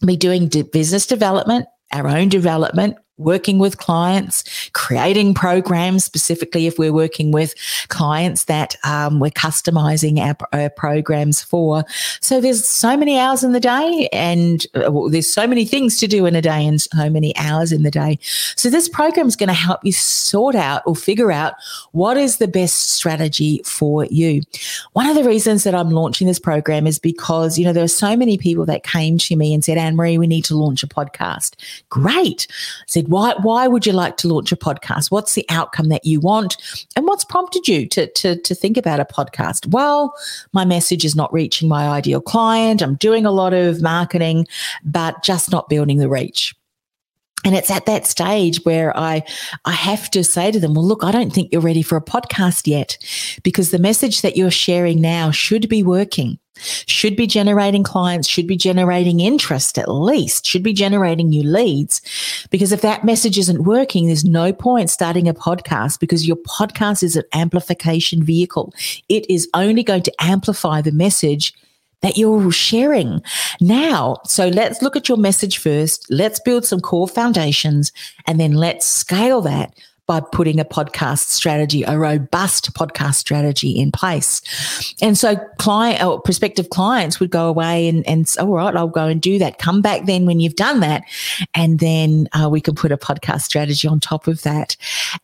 be 0.05 0.17
doing 0.17 0.49
business 0.73 1.07
development, 1.07 1.67
our 1.93 2.09
own 2.09 2.29
development, 2.29 2.97
working 3.19 3.59
with 3.59 3.79
clients, 3.79 4.45
creating 4.73 5.35
programs, 5.35 6.05
specifically 6.05 6.67
if 6.67 6.79
we're 6.79 6.93
working 6.93 7.33
with 7.33 7.55
clients 7.89 8.45
that 8.45 8.77
um, 8.85 9.21
we're 9.21 9.31
customizing 9.31 10.19
our, 10.19 10.37
our, 10.53 10.71
programs 10.71 11.43
for. 11.43 11.85
So 12.21 12.41
there's 12.41 12.67
so 12.67 12.97
many 12.97 13.19
hours 13.19 13.43
in 13.43 13.53
the 13.53 13.61
day, 13.61 14.09
and 14.13 14.67
uh, 14.75 14.93
well, 14.93 15.09
there's 15.09 15.33
so 15.33 15.47
many 15.47 15.65
things 15.65 15.99
to 15.99 16.07
do 16.07 16.27
in 16.27 16.35
a 16.35 16.43
day, 16.43 16.67
and 16.67 16.81
so 16.81 17.09
many 17.09 17.35
hours 17.37 17.73
in 17.73 17.83
the 17.83 17.91
day. 17.91 18.19
So 18.57 18.69
this 18.69 18.89
program 18.89 19.27
is 19.27 19.37
going 19.37 19.49
to 19.49 19.55
help 19.55 19.81
you 19.85 19.93
sort 19.93 20.55
out 20.55 20.83
or 20.87 20.95
figure 20.95 21.33
out 21.33 21.55
what 21.93 22.17
is 22.17 22.37
the 22.39 22.49
best 22.49 22.95
strategy 22.95 23.63
for 23.65 24.05
you. 24.07 24.43
One 24.93 25.07
of 25.07 25.15
the 25.15 25.25
reasons 25.25 25.65
that 25.65 25.75
I'm 25.75 25.91
launching 25.91 26.27
this 26.27 26.39
program 26.39 26.87
is 26.87 26.99
because 26.99 27.59
you 27.59 27.65
know 27.65 27.73
there 27.73 27.85
are 27.85 27.89
so 27.89 28.17
many 28.17 28.37
people 28.37 28.67
that 28.67 28.83
came 28.83 29.17
to 29.19 29.37
me 29.37 29.55
and 29.55 29.65
said, 29.65 29.79
Annemarie, 29.79 30.19
we 30.19 30.27
need 30.27 30.45
to 30.47 30.57
launch 30.57 30.83
a 30.83 30.87
podcast. 30.87 31.55
Great. 31.89 32.47
I 32.51 32.85
said, 32.87 33.06
why, 33.07 33.35
why 33.43 33.67
would 33.67 33.87
you 33.87 33.93
like 33.93 34.17
to 34.19 34.29
launch 34.29 34.53
a 34.53 34.57
podcast? 34.57 35.11
What's 35.11 35.35
the 35.35 35.47
outcome 35.49 35.89
that 35.89 36.05
you 36.05 36.21
want? 36.21 36.57
And 36.97 37.07
what's 37.07 37.25
prompted 37.25 37.69
you 37.69 37.87
to, 37.89 38.07
to, 38.13 38.41
to 38.41 38.55
think 38.55 38.77
about 38.77 39.01
a 39.01 39.05
podcast? 39.05 39.67
Well, 39.69 40.15
my 40.53 40.65
message 40.65 41.05
is 41.05 41.17
not 41.17 41.33
reaching 41.33 41.69
my 41.69 41.89
ideal 41.89 42.21
client. 42.21 42.83
I'm 42.83 42.97
doing 42.97 43.27
a 43.27 43.31
lot 43.31 43.55
of 43.55 43.83
marketing, 43.83 44.47
but 44.85 45.23
just 45.23 45.51
not 45.51 45.69
building 45.69 45.99
the 45.99 46.09
reach. 46.09 46.55
And 47.47 47.55
it's 47.55 47.71
at 47.71 47.87
that 47.87 48.07
stage 48.07 48.65
where 48.65 48.95
I 48.99 49.23
I 49.65 49.73
have 49.73 50.11
to 50.11 50.25
say 50.25 50.51
to 50.51 50.59
them, 50.59 50.75
well, 50.75 50.85
look, 50.85 51.05
I 51.05 51.13
don't 51.13 51.33
think 51.33 51.53
you're 51.53 51.61
ready 51.61 51.81
for 51.81 51.97
a 51.97 52.03
podcast 52.03 52.67
yet 52.67 52.99
because 53.45 53.71
the 53.71 53.79
message 53.79 54.23
that 54.23 54.37
you're 54.37 54.51
sharing 54.51 55.01
now 55.01 55.31
should 55.31 55.69
be 55.69 55.85
working 55.85 56.41
should 56.59 57.17
be 57.17 57.27
generating 57.27 57.85
clients, 57.85 58.27
should 58.27 58.47
be 58.47 58.57
generating 58.57 59.21
interest 59.21 59.79
at 59.79 59.91
least, 59.91 60.45
should 60.47 60.63
be 60.63 60.73
generating 60.73 61.29
new 61.29 61.43
leads. 61.43 62.01
Because 62.51 62.73
if 62.73 62.81
that 62.81 63.05
message 63.05 63.39
isn't 63.39 63.65
working, 63.65 64.07
there's 64.07 64.25
no 64.25 64.53
point 64.53 64.91
starting 64.91 65.29
a 65.29 65.35
podcast 65.35 66.01
because 66.01 66.27
your 66.27 66.37
podcast 66.39 67.03
is 67.03 67.15
an 67.15 67.25
amplification 67.33 68.25
vehicle. 68.25 68.73
It 69.09 69.29
is 69.31 69.49
only 69.55 69.85
going 69.85 70.03
to 70.03 70.13
amplify 70.19 70.81
the 70.81 70.93
message 70.93 71.53
that 72.03 72.17
you're 72.17 72.53
sharing 72.53 73.23
now. 73.61 74.19
So 74.25 74.49
let's 74.49 74.83
look 74.83 74.97
at 74.97 75.09
your 75.09 75.19
message 75.19 75.59
first. 75.59 76.07
Let's 76.11 76.41
build 76.41 76.65
some 76.65 76.81
core 76.81 77.09
foundations 77.09 77.93
and 78.27 78.39
then 78.39 78.53
let's 78.53 78.87
scale 78.87 79.41
that 79.43 79.75
by 80.07 80.21
putting 80.21 80.61
a 80.61 80.65
podcast 80.65 81.29
strategy, 81.31 81.83
a 81.83 81.99
robust 81.99 82.73
podcast 82.75 83.15
strategy 83.15 83.71
in 83.71 83.91
place. 83.91 84.41
And 85.03 85.19
so 85.19 85.37
client 85.59 86.03
or 86.03 86.21
prospective 86.21 86.71
clients 86.71 87.19
would 87.19 87.31
go 87.31 87.49
away 87.49 87.89
and, 87.89 88.07
and 88.07 88.33
all 88.39 88.55
right, 88.55 88.75
I'll 88.75 88.87
go 88.87 89.07
and 89.07 89.21
do 89.21 89.39
that. 89.39 89.59
Come 89.59 89.83
back 89.83 90.07
then 90.07 90.27
when 90.27 90.41
you've 90.41 90.57
done 90.57 90.81
that. 90.81 91.03
And 91.55 91.81
then 91.81 92.29
uh, 92.33 92.49
we 92.49 92.61
could 92.61 92.77
put 92.77 92.93
a 92.93 92.97
podcast 92.97 93.43
strategy 93.43 93.89
on 93.89 94.01
top 94.01 94.27
of 94.27 94.43
that. 94.43 94.77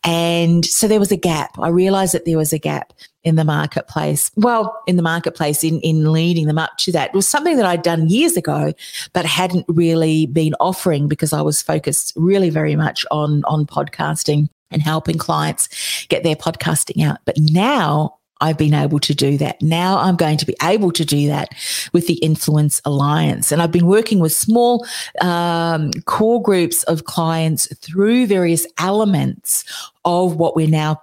And 0.05 0.65
so 0.65 0.89
there 0.89 1.01
was 1.01 1.13
a 1.13 1.17
gap. 1.17 1.59
I 1.59 1.69
realized 1.69 2.15
that 2.15 2.25
there 2.25 2.39
was 2.39 2.53
a 2.53 2.59
gap 2.59 2.93
in 3.25 3.37
the 3.37 3.45
marketplace. 3.45 4.33
Well, 4.37 4.77
in 4.89 4.97
the 4.97 5.03
marketplace, 5.03 5.63
in, 5.63 5.81
in 5.81 6.11
leading 6.11 6.47
them 6.47 6.59
up 6.59 6.77
to 6.79 6.93
that 6.93 7.11
it 7.11 7.15
was 7.15 7.29
something 7.29 7.57
that 7.57 7.67
I'd 7.67 7.83
done 7.83 8.09
years 8.09 8.37
ago, 8.37 8.73
but 9.13 9.25
hadn't 9.25 9.65
really 9.69 10.27
been 10.27 10.55
offering 10.59 11.07
because 11.07 11.33
I 11.33 11.43
was 11.43 11.63
focused 11.63 12.13
really 12.17 12.51
very 12.51 12.75
much 12.75 13.07
on, 13.11 13.45
on 13.45 13.65
podcasting 13.65 14.49
and 14.73 14.83
helping 14.83 15.19
clients 15.19 16.07
get 16.09 16.23
their 16.23 16.37
podcasting 16.37 17.05
out. 17.05 17.19
But 17.25 17.37
now 17.39 18.19
I've 18.43 18.59
been 18.59 18.75
able 18.75 18.99
to 18.99 19.15
do 19.15 19.39
that. 19.39 19.63
Now 19.63 19.99
I'm 19.99 20.17
going 20.17 20.37
to 20.39 20.47
be 20.47 20.57
able 20.63 20.91
to 20.93 21.05
do 21.05 21.29
that 21.29 21.51
with 21.93 22.09
the 22.09 22.15
Influence 22.15 22.83
Alliance. 22.85 23.53
And 23.53 23.63
I've 23.63 23.71
been 23.71 23.87
working 23.87 24.19
with 24.19 24.33
small 24.33 24.85
um, 25.21 25.93
core 26.07 26.43
groups 26.43 26.83
of 26.85 27.05
clients 27.05 27.73
through 27.77 28.27
various 28.27 28.67
elements 28.79 29.65
of 30.05 30.37
what 30.37 30.57
we're 30.57 30.67
now 30.67 31.01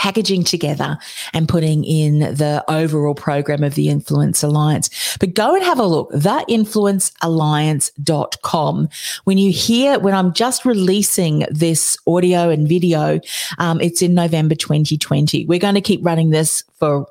packaging 0.00 0.42
together 0.42 0.98
and 1.34 1.46
putting 1.46 1.84
in 1.84 2.20
the 2.20 2.64
overall 2.68 3.14
program 3.14 3.62
of 3.62 3.74
the 3.74 3.90
Influence 3.90 4.42
Alliance. 4.42 4.88
But 5.20 5.34
go 5.34 5.54
and 5.54 5.62
have 5.62 5.78
a 5.78 5.84
look, 5.84 6.10
theinfluencealliance.com. 6.12 8.88
When 9.24 9.36
you 9.36 9.52
hear, 9.52 9.98
when 9.98 10.14
I'm 10.14 10.32
just 10.32 10.64
releasing 10.64 11.44
this 11.50 11.98
audio 12.06 12.48
and 12.48 12.66
video, 12.66 13.20
um, 13.58 13.78
it's 13.82 14.00
in 14.00 14.14
November 14.14 14.54
2020. 14.54 15.44
We're 15.44 15.58
going 15.58 15.74
to 15.74 15.82
keep 15.82 16.02
running 16.02 16.30
this 16.30 16.64
for 16.78 17.06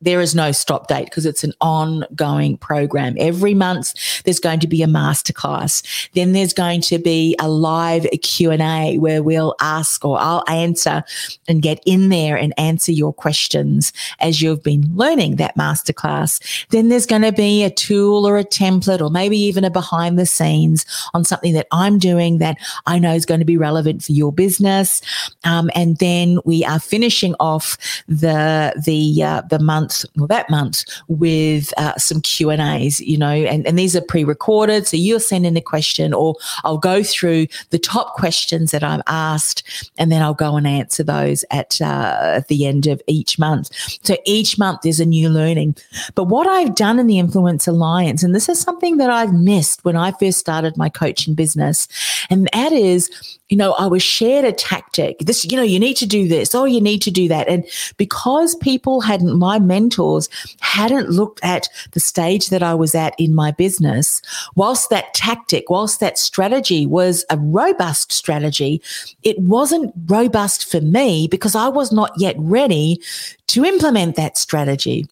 there 0.00 0.20
is 0.20 0.34
no 0.34 0.52
stop 0.52 0.88
date 0.88 1.06
because 1.06 1.26
it's 1.26 1.44
an 1.44 1.52
ongoing 1.60 2.56
program. 2.56 3.16
Every 3.18 3.54
month 3.54 4.22
there's 4.24 4.40
going 4.40 4.60
to 4.60 4.66
be 4.66 4.82
a 4.82 4.86
masterclass. 4.86 6.10
Then 6.12 6.32
there's 6.32 6.54
going 6.54 6.80
to 6.82 6.98
be 6.98 7.36
a 7.38 7.48
live 7.48 8.06
Q&A 8.22 8.98
where 8.98 9.22
we'll 9.22 9.54
ask 9.60 10.04
or 10.04 10.18
I'll 10.18 10.44
answer 10.48 11.04
and 11.48 11.62
get 11.62 11.82
in 11.84 12.08
there 12.08 12.36
and 12.36 12.58
answer 12.58 12.92
your 12.92 13.12
questions 13.12 13.92
as 14.20 14.40
you've 14.40 14.62
been 14.62 14.84
learning 14.94 15.36
that 15.36 15.56
masterclass. 15.56 16.66
Then 16.68 16.88
there's 16.88 17.06
going 17.06 17.22
to 17.22 17.32
be 17.32 17.62
a 17.64 17.70
tool 17.70 18.26
or 18.26 18.38
a 18.38 18.44
template 18.44 19.00
or 19.00 19.10
maybe 19.10 19.38
even 19.38 19.64
a 19.64 19.70
behind 19.70 20.18
the 20.18 20.26
scenes 20.26 20.86
on 21.14 21.24
something 21.24 21.52
that 21.52 21.66
I'm 21.72 21.98
doing 21.98 22.38
that 22.38 22.56
I 22.86 22.98
know 22.98 23.14
is 23.14 23.26
going 23.26 23.40
to 23.40 23.46
be 23.46 23.56
relevant 23.56 24.02
for 24.02 24.12
your 24.12 24.32
business. 24.32 25.02
Um, 25.44 25.70
and 25.74 25.98
then 25.98 26.38
we 26.44 26.64
are 26.64 26.80
finishing 26.80 27.34
off 27.38 27.76
the 28.08 28.72
the 28.84 29.22
uh, 29.22 29.42
the 29.42 29.58
month 29.58 29.89
well 30.16 30.26
that 30.26 30.50
month 30.50 30.84
with 31.08 31.72
uh, 31.76 31.96
some 31.96 32.20
Q 32.20 32.50
and 32.50 32.62
A's. 32.62 33.00
You 33.00 33.18
know, 33.18 33.28
and, 33.28 33.66
and 33.66 33.78
these 33.78 33.96
are 33.96 34.00
pre-recorded, 34.00 34.86
so 34.86 34.96
you'll 34.96 35.20
send 35.20 35.46
in 35.46 35.56
a 35.56 35.60
question, 35.60 36.12
or 36.12 36.36
I'll 36.64 36.78
go 36.78 37.02
through 37.02 37.46
the 37.70 37.78
top 37.78 38.14
questions 38.14 38.70
that 38.70 38.82
I'm 38.82 39.02
asked, 39.06 39.62
and 39.98 40.10
then 40.10 40.22
I'll 40.22 40.34
go 40.34 40.56
and 40.56 40.66
answer 40.66 41.02
those 41.02 41.44
at 41.50 41.80
uh, 41.80 42.36
at 42.36 42.48
the 42.48 42.66
end 42.66 42.86
of 42.86 43.00
each 43.06 43.38
month. 43.38 43.70
So 44.02 44.16
each 44.24 44.58
month 44.58 44.80
there's 44.82 45.00
a 45.00 45.06
new 45.06 45.28
learning. 45.28 45.76
But 46.14 46.24
what 46.24 46.46
I've 46.46 46.74
done 46.74 46.98
in 46.98 47.06
the 47.06 47.18
Influence 47.18 47.66
Alliance, 47.66 48.22
and 48.22 48.34
this 48.34 48.48
is 48.48 48.60
something 48.60 48.96
that 48.98 49.10
I've 49.10 49.34
missed 49.34 49.84
when 49.84 49.96
I 49.96 50.12
first 50.12 50.38
started 50.38 50.76
my 50.76 50.88
coaching 50.88 51.34
business, 51.34 51.88
and 52.28 52.48
that 52.52 52.72
is 52.72 53.10
you 53.50 53.56
know, 53.56 53.72
I 53.72 53.86
was 53.86 54.02
shared 54.02 54.44
a 54.44 54.52
tactic. 54.52 55.18
This, 55.18 55.44
you 55.44 55.56
know, 55.56 55.62
you 55.62 55.80
need 55.80 55.96
to 55.98 56.06
do 56.06 56.28
this. 56.28 56.54
Oh, 56.54 56.64
you 56.64 56.80
need 56.80 57.02
to 57.02 57.10
do 57.10 57.26
that. 57.28 57.48
And 57.48 57.66
because 57.96 58.54
people 58.54 59.00
hadn't, 59.00 59.36
my 59.36 59.58
mentors 59.58 60.28
hadn't 60.60 61.10
looked 61.10 61.40
at 61.42 61.68
the 61.90 62.00
stage 62.00 62.48
that 62.50 62.62
I 62.62 62.74
was 62.74 62.94
at 62.94 63.18
in 63.18 63.34
my 63.34 63.50
business, 63.50 64.22
whilst 64.54 64.88
that 64.90 65.12
tactic, 65.14 65.68
whilst 65.68 65.98
that 65.98 66.16
strategy 66.16 66.86
was 66.86 67.24
a 67.28 67.38
robust 67.38 68.12
strategy, 68.12 68.80
it 69.24 69.38
wasn't 69.40 69.92
robust 70.06 70.70
for 70.70 70.80
me 70.80 71.26
because 71.28 71.56
I 71.56 71.68
was 71.68 71.90
not 71.90 72.12
yet 72.16 72.36
ready 72.38 73.02
to 73.48 73.64
implement 73.64 74.14
that 74.14 74.38
strategy. 74.38 75.06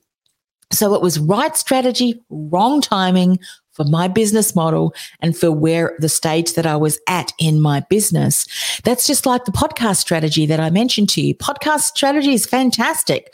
So 0.71 0.95
it 0.95 1.03
was 1.03 1.19
right 1.19 1.57
strategy, 1.57 2.23
wrong 2.31 2.81
timing, 2.81 3.41
for 3.79 3.85
my 3.85 4.09
business 4.09 4.57
model 4.57 4.93
and 5.21 5.37
for 5.37 5.53
where 5.53 5.95
the 6.01 6.09
stage 6.09 6.55
that 6.55 6.67
I 6.67 6.77
was 6.77 6.99
at 7.09 7.33
in 7.39 7.61
my 7.61 7.81
business. 7.89 8.47
That's 8.83 9.07
just 9.07 9.25
like 9.25 9.45
the 9.45 9.53
podcast 9.53 9.99
strategy 9.99 10.47
that 10.47 10.59
I 10.59 10.69
mentioned 10.69 11.09
to 11.11 11.23
you. 11.23 11.35
Podcast 11.37 11.83
strategy 11.83 12.35
is 12.35 12.45
fantastic. 12.45 13.33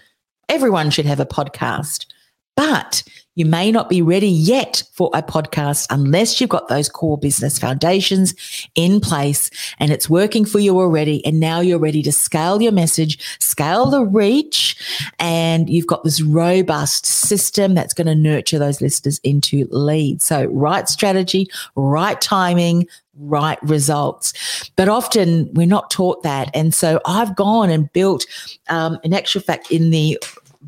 Everyone 0.51 0.91
should 0.91 1.07
have 1.07 1.19
a 1.19 1.27
podcast, 1.27 2.05
but 2.57 3.03
you 3.35 3.44
may 3.44 3.73
not 3.73 3.88
be 3.88 4.01
ready 4.03 4.29
yet 4.29 4.83
for 4.92 5.11
a 5.12 5.23
podcast 5.23 5.87
unless 5.90 6.40
you've 6.40 6.51
got 6.51 6.68
those 6.68 6.88
core 6.88 7.18
business 7.18 7.59
foundations 7.59 8.35
in 8.75 9.01
place 9.01 9.51
and 9.79 9.90
it's 9.90 10.09
working 10.09 10.44
for 10.44 10.59
you 10.59 10.79
already. 10.79 11.25
And 11.27 11.40
now 11.40 11.61
you're 11.61 11.79
ready 11.79 12.03
to 12.03 12.12
scale 12.12 12.62
your 12.62 12.73
message, 12.73 13.18
scale 13.40 13.87
the 13.87 14.05
reach, 14.05 14.77
and 15.18 15.68
you've 15.68 15.87
got 15.87 16.05
this 16.05 16.23
robust 16.23 17.07
system 17.07 17.75
that's 17.75 17.94
going 17.94 18.07
to 18.07 18.14
nurture 18.14 18.59
those 18.59 18.81
listeners 18.81 19.20
into 19.25 19.66
leads. 19.70 20.25
So, 20.25 20.44
right 20.47 20.88
strategy, 20.88 21.49
right 21.75 22.20
timing, 22.20 22.87
right 23.18 23.62
results. 23.62 24.70
But 24.77 24.88
often 24.88 25.53
we're 25.55 25.66
not 25.66 25.90
taught 25.90 26.23
that. 26.23 26.51
And 26.55 26.75
so 26.75 27.01
I've 27.07 27.35
gone 27.37 27.70
and 27.70 27.92
built, 27.92 28.27
um, 28.68 28.99
in 29.05 29.14
actual 29.14 29.40
fact, 29.40 29.70
in 29.70 29.90
the 29.90 30.18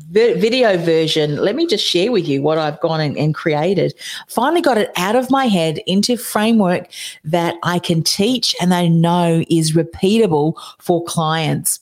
video 0.09 0.77
version, 0.77 1.37
let 1.37 1.55
me 1.55 1.67
just 1.67 1.85
share 1.85 2.11
with 2.11 2.27
you 2.27 2.41
what 2.41 2.57
I've 2.57 2.79
gone 2.79 3.01
and, 3.01 3.17
and, 3.17 3.33
created. 3.33 3.93
Finally 4.27 4.61
got 4.61 4.77
it 4.77 4.91
out 4.95 5.15
of 5.15 5.29
my 5.29 5.45
head 5.45 5.79
into 5.85 6.17
framework 6.17 6.87
that 7.23 7.55
I 7.63 7.79
can 7.79 8.03
teach 8.03 8.55
and 8.61 8.73
I 8.73 8.87
know 8.87 9.43
is 9.49 9.73
repeatable 9.73 10.53
for 10.79 11.03
clients. 11.03 11.79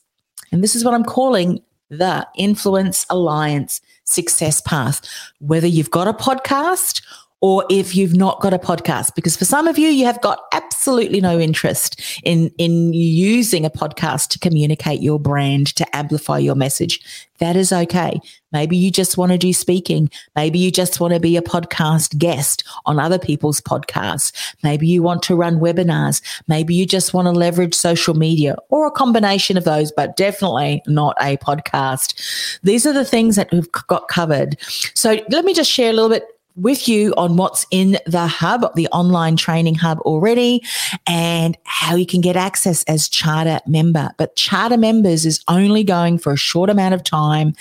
And 0.52 0.64
this 0.64 0.76
is 0.76 0.84
what 0.84 0.94
I'm 0.94 1.04
calling 1.04 1.62
the 1.90 2.28
Influence 2.36 3.06
Alliance 3.10 3.82
Success 4.06 4.62
Path. 4.62 5.08
Whether 5.40 5.68
you've 5.68 5.92
got 5.92 6.08
a 6.08 6.14
podcast 6.14 7.02
or 7.42 7.66
if 7.70 7.96
you've 7.96 8.16
not 8.16 8.40
got 8.42 8.54
a 8.54 8.60
podcast 8.60 9.14
because 9.16 9.36
for 9.36 9.46
some 9.46 9.68
of 9.68 9.78
you 9.78 9.90
you 9.90 10.06
have 10.06 10.22
got 10.22 10.40
absolutely 10.52 11.22
no 11.22 11.40
interest 11.40 12.02
in 12.24 12.50
in 12.58 12.94
using 12.94 13.66
a 13.66 13.70
podcast 13.70 14.30
to 14.30 14.40
communicate 14.40 15.02
your 15.02 15.20
brand 15.20 15.68
to 15.76 15.96
amplify 15.96 16.38
your 16.38 16.56
message. 16.56 17.00
That 17.40 17.58
is 17.58 17.74
okay. 17.74 18.22
Maybe 18.54 18.78
you 18.78 18.90
just 18.90 19.18
want 19.18 19.34
to 19.34 19.38
do 19.38 19.52
speaking. 19.52 20.10
Maybe 20.38 20.58
you 20.58 20.72
just 20.72 21.02
want 21.02 21.14
to 21.14 21.20
be 21.20 21.36
a 21.36 21.42
podcast 21.42 22.18
guest 22.18 22.64
on 22.86 22.98
other 22.98 23.20
people's 23.20 23.60
podcasts. 23.60 24.32
Maybe 24.64 24.88
you 24.88 25.04
want 25.04 25.22
to 25.24 25.36
run 25.36 25.60
webinars. 25.60 26.22
Maybe 26.48 26.74
you 26.74 26.86
just 26.86 27.14
want 27.14 27.26
to 27.26 27.32
leverage 27.32 27.76
social 27.76 28.14
media 28.14 28.56
or 28.70 28.88
a 28.88 28.92
combination 28.92 29.58
of 29.58 29.66
those 29.66 29.92
but 29.92 30.16
definitely 30.16 30.82
not 30.88 31.18
a 31.20 31.36
podcast. 31.38 32.60
These 32.64 32.86
are 32.86 32.94
the 32.94 33.04
things 33.04 33.36
that 33.36 33.52
we've 33.52 33.72
got 33.72 34.08
covered. 34.08 34.58
So 34.94 35.20
let 35.30 35.44
me 35.44 35.54
just 35.54 35.70
share 35.70 35.90
a 35.90 35.94
little 35.94 36.10
bit 36.10 36.26
with 36.56 36.88
you 36.88 37.14
on 37.18 37.38
what's 37.38 37.66
in 37.72 37.98
the 38.06 38.28
hub, 38.28 38.74
the 38.76 38.88
online 38.88 39.36
training 39.36 39.76
hub 39.76 40.00
already, 40.02 40.64
and 41.08 41.58
how 41.64 41.96
you 41.96 42.06
can 42.06 42.22
get 42.22 42.36
access 42.36 42.84
as 42.86 43.10
charter 43.10 43.60
member. 43.68 44.12
But 44.18 44.36
charter 44.36 44.78
members 44.78 45.26
is 45.26 45.44
only 45.48 45.84
going 45.84 46.18
for 46.18 46.32
a 46.34 46.38
short 46.38 46.70
amount 46.70 46.94
of 46.94 47.04
time 47.04 47.54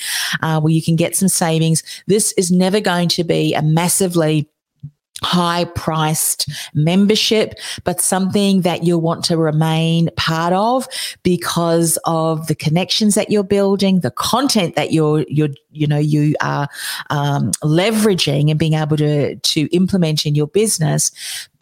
uh, 0.42 0.60
where 0.60 0.72
you 0.72 0.82
can 0.82 0.96
get 0.96 1.16
some 1.16 1.28
savings. 1.28 1.82
This 2.06 2.32
is 2.32 2.50
never 2.50 2.80
going 2.80 3.08
to 3.10 3.24
be 3.24 3.54
a 3.54 3.62
massively 3.62 4.48
high 5.24 5.64
priced 5.64 6.48
membership, 6.74 7.54
but 7.82 8.00
something 8.00 8.60
that 8.60 8.84
you'll 8.84 9.00
want 9.00 9.24
to 9.24 9.36
remain 9.36 10.10
part 10.16 10.52
of 10.52 10.86
because 11.22 11.98
of 12.04 12.46
the 12.46 12.54
connections 12.54 13.14
that 13.14 13.30
you're 13.30 13.42
building, 13.42 14.00
the 14.00 14.10
content 14.10 14.76
that 14.76 14.92
you're, 14.92 15.24
you're, 15.28 15.48
you 15.72 15.86
know, 15.86 15.98
you 15.98 16.34
are 16.40 16.68
um, 17.10 17.50
leveraging 17.62 18.50
and 18.50 18.58
being 18.58 18.74
able 18.74 18.96
to, 18.96 19.36
to 19.36 19.62
implement 19.74 20.26
in 20.26 20.34
your 20.34 20.46
business, 20.46 21.10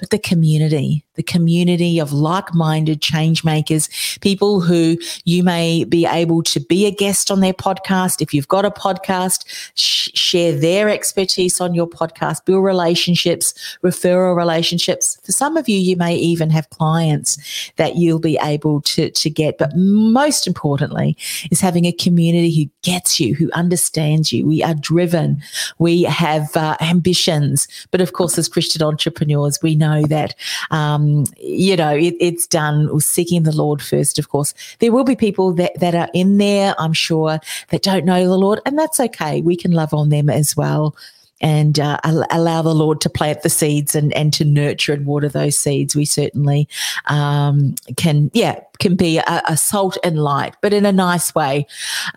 but 0.03 0.11
the 0.11 0.19
community, 0.19 1.05
the 1.15 1.23
community 1.23 2.01
of 2.01 2.13
like 2.13 2.53
minded 2.53 3.01
change 3.01 3.45
makers, 3.45 3.89
people 4.21 4.61
who 4.61 4.99
you 5.25 5.45
may 5.45 5.85
be 5.85 6.05
able 6.07 6.43
to 6.43 6.59
be 6.59 6.87
a 6.87 6.91
guest 6.91 7.31
on 7.31 7.39
their 7.39 7.53
podcast. 7.53 8.21
If 8.21 8.35
you've 8.35 8.49
got 8.49 8.65
a 8.65 8.73
podcast, 8.73 9.45
sh- 9.77 10.11
share 10.13 10.59
their 10.59 10.89
expertise 10.89 11.61
on 11.61 11.73
your 11.73 11.87
podcast, 11.87 12.45
build 12.45 12.65
relationships, 12.65 13.55
referral 13.85 14.37
relationships. 14.37 15.21
For 15.23 15.31
some 15.31 15.57
of 15.57 15.69
you, 15.69 15.79
you 15.79 15.97
may 15.97 16.17
even 16.17 16.51
have 16.51 16.69
clients 16.71 17.71
that 17.77 17.95
you'll 17.95 18.19
be 18.19 18.37
able 18.43 18.81
to, 18.81 19.09
to 19.09 19.31
get. 19.31 19.57
But 19.57 19.77
most 19.77 20.49
importantly, 20.49 21.17
is 21.53 21.61
having 21.61 21.85
a 21.85 21.93
community 21.93 22.65
who 22.65 22.71
gets 22.83 23.21
you, 23.21 23.37
who 23.37 23.53
understands 23.53 24.33
you. 24.33 24.45
We 24.45 24.65
are 24.65 24.75
driven, 24.75 25.41
we 25.79 26.03
have 26.03 26.57
uh, 26.57 26.77
ambitions. 26.81 27.69
But 27.93 28.01
of 28.01 28.15
course, 28.15 28.37
as 28.37 28.49
Christian 28.49 28.83
entrepreneurs, 28.83 29.61
we 29.63 29.77
know 29.77 29.92
know 29.93 30.07
that, 30.07 30.35
um, 30.71 31.25
you 31.39 31.77
know, 31.77 31.95
it, 31.95 32.15
it's 32.21 32.47
done 32.47 33.01
seeking 33.01 33.43
the 33.43 33.57
Lord 33.57 33.83
first, 33.83 34.19
of 34.19 34.29
course. 34.29 34.55
There 34.79 34.93
will 34.93 35.05
be 35.05 35.17
people 35.17 35.53
that, 35.55 35.79
that 35.81 35.95
are 35.95 36.09
in 36.15 36.39
there, 36.39 36.75
I'm 36.79 36.93
sure, 36.93 37.39
that 37.69 37.83
don't 37.83 38.05
know 38.05 38.25
the 38.25 38.39
Lord, 38.39 38.61
and 38.67 38.79
that's 38.79 39.01
okay. 39.01 39.41
We 39.41 39.57
can 39.57 39.73
love 39.73 39.95
on 39.95 40.09
them 40.09 40.29
as 40.29 40.57
well 40.57 40.97
and 41.43 41.81
uh, 41.81 41.99
allow 42.31 42.63
the 42.63 42.75
Lord 42.75 43.01
to 43.01 43.11
plant 43.11 43.43
the 43.43 43.51
seeds 43.51 43.95
and, 43.95 44.13
and 44.13 44.33
to 44.35 44.45
nurture 44.45 44.93
and 44.93 45.05
water 45.05 45.29
those 45.29 45.59
seeds. 45.59 45.97
We 45.97 46.05
certainly 46.05 46.69
um, 47.07 47.75
can, 47.97 48.31
yeah, 48.33 48.61
can 48.79 48.95
be 48.95 49.19
a, 49.19 49.43
a, 49.49 49.57
salt 49.57 49.99
and 50.05 50.23
light, 50.23 50.55
but 50.63 50.73
in 50.73 50.87
a 50.87 50.93
nice 50.93 51.35
way, 51.35 51.67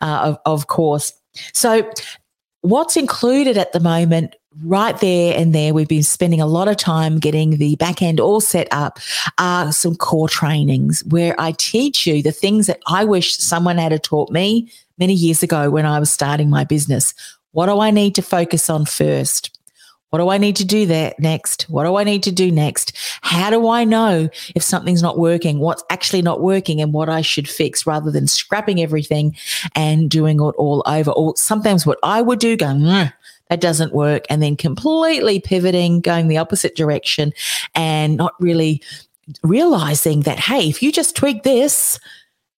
uh, 0.02 0.36
of, 0.36 0.40
of 0.46 0.68
course. 0.68 1.12
So, 1.54 1.90
what's 2.66 2.98
included 2.98 3.58
at 3.58 3.74
the 3.74 3.80
moment 3.80 4.36
right 4.64 4.98
there 5.00 5.38
and 5.38 5.54
there, 5.54 5.74
we've 5.74 5.88
been 5.88 6.04
spending 6.04 6.42
a 6.42 6.48
lot 6.48 6.68
of 6.68 6.78
time 6.78 7.20
getting 7.20 7.58
the 7.58 7.76
back 7.76 8.02
end 8.02 8.20
all 8.20 8.42
set 8.42 8.68
up, 8.72 9.00
are 9.38 9.72
some 9.72 9.96
core 9.96 10.30
trainings 10.30 11.04
where 11.06 11.36
I 11.40 11.52
teach 11.52 12.08
you 12.08 12.24
the 12.24 12.32
things 12.32 12.68
that 12.68 12.80
I 12.88 13.04
wish 13.04 13.38
someone 13.38 13.78
had 13.78 14.02
taught 14.04 14.32
me 14.32 14.72
many 14.98 15.14
years 15.14 15.44
ago 15.44 15.70
when 15.70 15.86
I 15.86 16.00
was 16.00 16.12
starting 16.12 16.50
my 16.50 16.64
business. 16.64 17.14
What 17.52 17.68
do 17.68 17.80
I 17.80 17.92
need 17.92 18.16
to 18.16 18.22
focus 18.22 18.70
on 18.70 18.86
first? 18.86 19.55
What 20.16 20.22
do 20.22 20.30
I 20.30 20.38
need 20.38 20.56
to 20.56 20.64
do 20.64 20.86
there 20.86 21.14
next? 21.20 21.64
What 21.64 21.84
do 21.84 21.98
I 21.98 22.06
need 22.06 22.24
to 22.24 22.32
do 22.32 22.50
next? 22.50 22.96
How 23.20 23.50
do 23.50 23.68
I 23.68 23.84
know 23.84 24.30
if 24.56 24.64
something's 24.64 25.02
not 25.02 25.20
working, 25.20 25.60
what's 25.60 25.84
actually 25.90 26.22
not 26.22 26.40
working 26.40 26.80
and 26.80 26.94
what 26.94 27.10
I 27.10 27.20
should 27.20 27.50
fix 27.50 27.86
rather 27.86 28.12
than 28.12 28.26
scrapping 28.26 28.82
everything 28.82 29.36
and 29.76 30.10
doing 30.10 30.38
it 30.38 30.56
all 30.56 30.84
over? 30.86 31.12
Or 31.12 31.36
sometimes 31.36 31.86
what 31.86 32.00
I 32.02 32.22
would 32.22 32.40
do, 32.40 32.56
going, 32.56 32.80
mm, 32.80 33.12
that 33.50 33.60
doesn't 33.60 33.94
work, 33.94 34.24
and 34.30 34.42
then 34.42 34.56
completely 34.56 35.42
pivoting, 35.42 36.00
going 36.00 36.30
the 36.30 36.38
opposite 36.38 36.78
direction, 36.78 37.34
and 37.74 38.16
not 38.16 38.36
really 38.40 38.82
realizing 39.44 40.22
that, 40.22 40.40
hey, 40.40 40.70
if 40.70 40.82
you 40.82 40.94
just 40.94 41.18
tweak 41.18 41.44
this, 41.44 42.00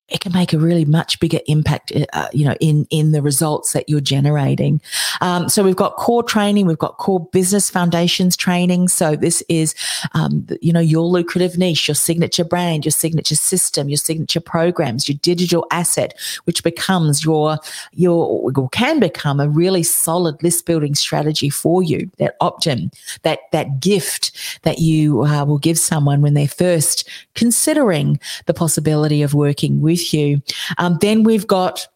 it 0.09 0.21
can 0.21 0.31
make 0.31 0.53
a 0.53 0.57
really 0.57 0.85
much 0.85 1.19
bigger 1.19 1.39
impact, 1.47 1.91
uh, 2.13 2.27
you 2.31 2.45
know, 2.45 2.55
in 2.61 2.87
in 2.89 3.11
the 3.11 3.21
results 3.21 3.73
that 3.73 3.89
you're 3.89 3.99
generating. 3.99 4.79
Um, 5.19 5.49
so 5.49 5.63
we've 5.63 5.75
got 5.75 5.97
core 5.97 6.23
training, 6.23 6.65
we've 6.65 6.77
got 6.77 6.97
core 6.97 7.25
business 7.31 7.69
foundations 7.69 8.37
training. 8.37 8.87
So 8.87 9.15
this 9.15 9.43
is, 9.49 9.75
um, 10.13 10.47
you 10.61 10.71
know, 10.71 10.79
your 10.79 11.05
lucrative 11.05 11.57
niche, 11.57 11.87
your 11.87 11.95
signature 11.95 12.45
brand, 12.45 12.85
your 12.85 12.91
signature 12.91 13.35
system, 13.35 13.89
your 13.89 13.97
signature 13.97 14.39
programs, 14.39 15.09
your 15.09 15.17
digital 15.21 15.65
asset, 15.71 16.13
which 16.45 16.63
becomes 16.63 17.25
your 17.25 17.57
your 17.91 18.51
can 18.71 18.99
become 18.99 19.39
a 19.39 19.49
really 19.49 19.83
solid 19.83 20.41
list 20.41 20.65
building 20.65 20.95
strategy 20.95 21.49
for 21.49 21.83
you. 21.83 22.09
That 22.17 22.35
opt-in, 22.39 22.91
that 23.23 23.39
that 23.51 23.81
gift 23.81 24.31
that 24.63 24.79
you 24.79 25.23
uh, 25.23 25.43
will 25.43 25.57
give 25.57 25.79
someone 25.79 26.21
when 26.21 26.33
they're 26.33 26.47
first 26.47 27.09
considering 27.35 28.19
the 28.45 28.53
possibility 28.53 29.21
of 29.21 29.33
working 29.33 29.81
with 29.81 29.96
with 29.97 30.13
you. 30.13 30.41
Um, 30.77 30.97
then 31.01 31.23
we've 31.23 31.47
got 31.47 31.87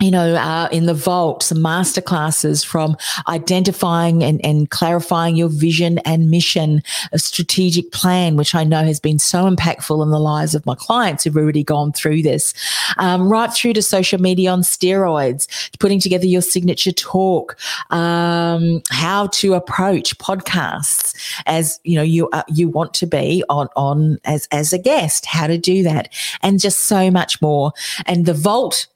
you 0.00 0.12
know, 0.12 0.36
uh, 0.36 0.68
in 0.70 0.86
the 0.86 0.94
vault, 0.94 1.42
some 1.42 1.58
masterclasses 1.58 2.64
from 2.64 2.96
identifying 3.26 4.22
and, 4.22 4.44
and 4.44 4.70
clarifying 4.70 5.34
your 5.34 5.48
vision 5.48 5.98
and 5.98 6.30
mission, 6.30 6.82
a 7.12 7.18
strategic 7.18 7.90
plan, 7.90 8.36
which 8.36 8.54
I 8.54 8.62
know 8.62 8.84
has 8.84 9.00
been 9.00 9.18
so 9.18 9.50
impactful 9.50 10.00
in 10.02 10.10
the 10.10 10.20
lives 10.20 10.54
of 10.54 10.64
my 10.66 10.76
clients 10.76 11.24
who've 11.24 11.36
already 11.36 11.64
gone 11.64 11.92
through 11.92 12.22
this, 12.22 12.54
um, 12.98 13.28
right 13.28 13.52
through 13.52 13.72
to 13.72 13.82
social 13.82 14.20
media 14.20 14.52
on 14.52 14.62
steroids, 14.62 15.48
putting 15.80 15.98
together 15.98 16.26
your 16.26 16.42
signature 16.42 16.92
talk, 16.92 17.58
um, 17.90 18.80
how 18.90 19.26
to 19.28 19.54
approach 19.54 20.16
podcasts 20.18 21.14
as 21.46 21.80
you 21.82 21.96
know 21.96 22.02
you 22.02 22.28
uh, 22.30 22.42
you 22.48 22.68
want 22.68 22.94
to 22.94 23.06
be 23.06 23.42
on 23.48 23.68
on 23.74 24.18
as 24.24 24.46
as 24.52 24.72
a 24.72 24.78
guest, 24.78 25.26
how 25.26 25.46
to 25.48 25.58
do 25.58 25.82
that, 25.82 26.12
and 26.42 26.60
just 26.60 26.80
so 26.80 27.10
much 27.10 27.42
more. 27.42 27.72
And 28.06 28.26
the 28.26 28.34
vault 28.34 28.86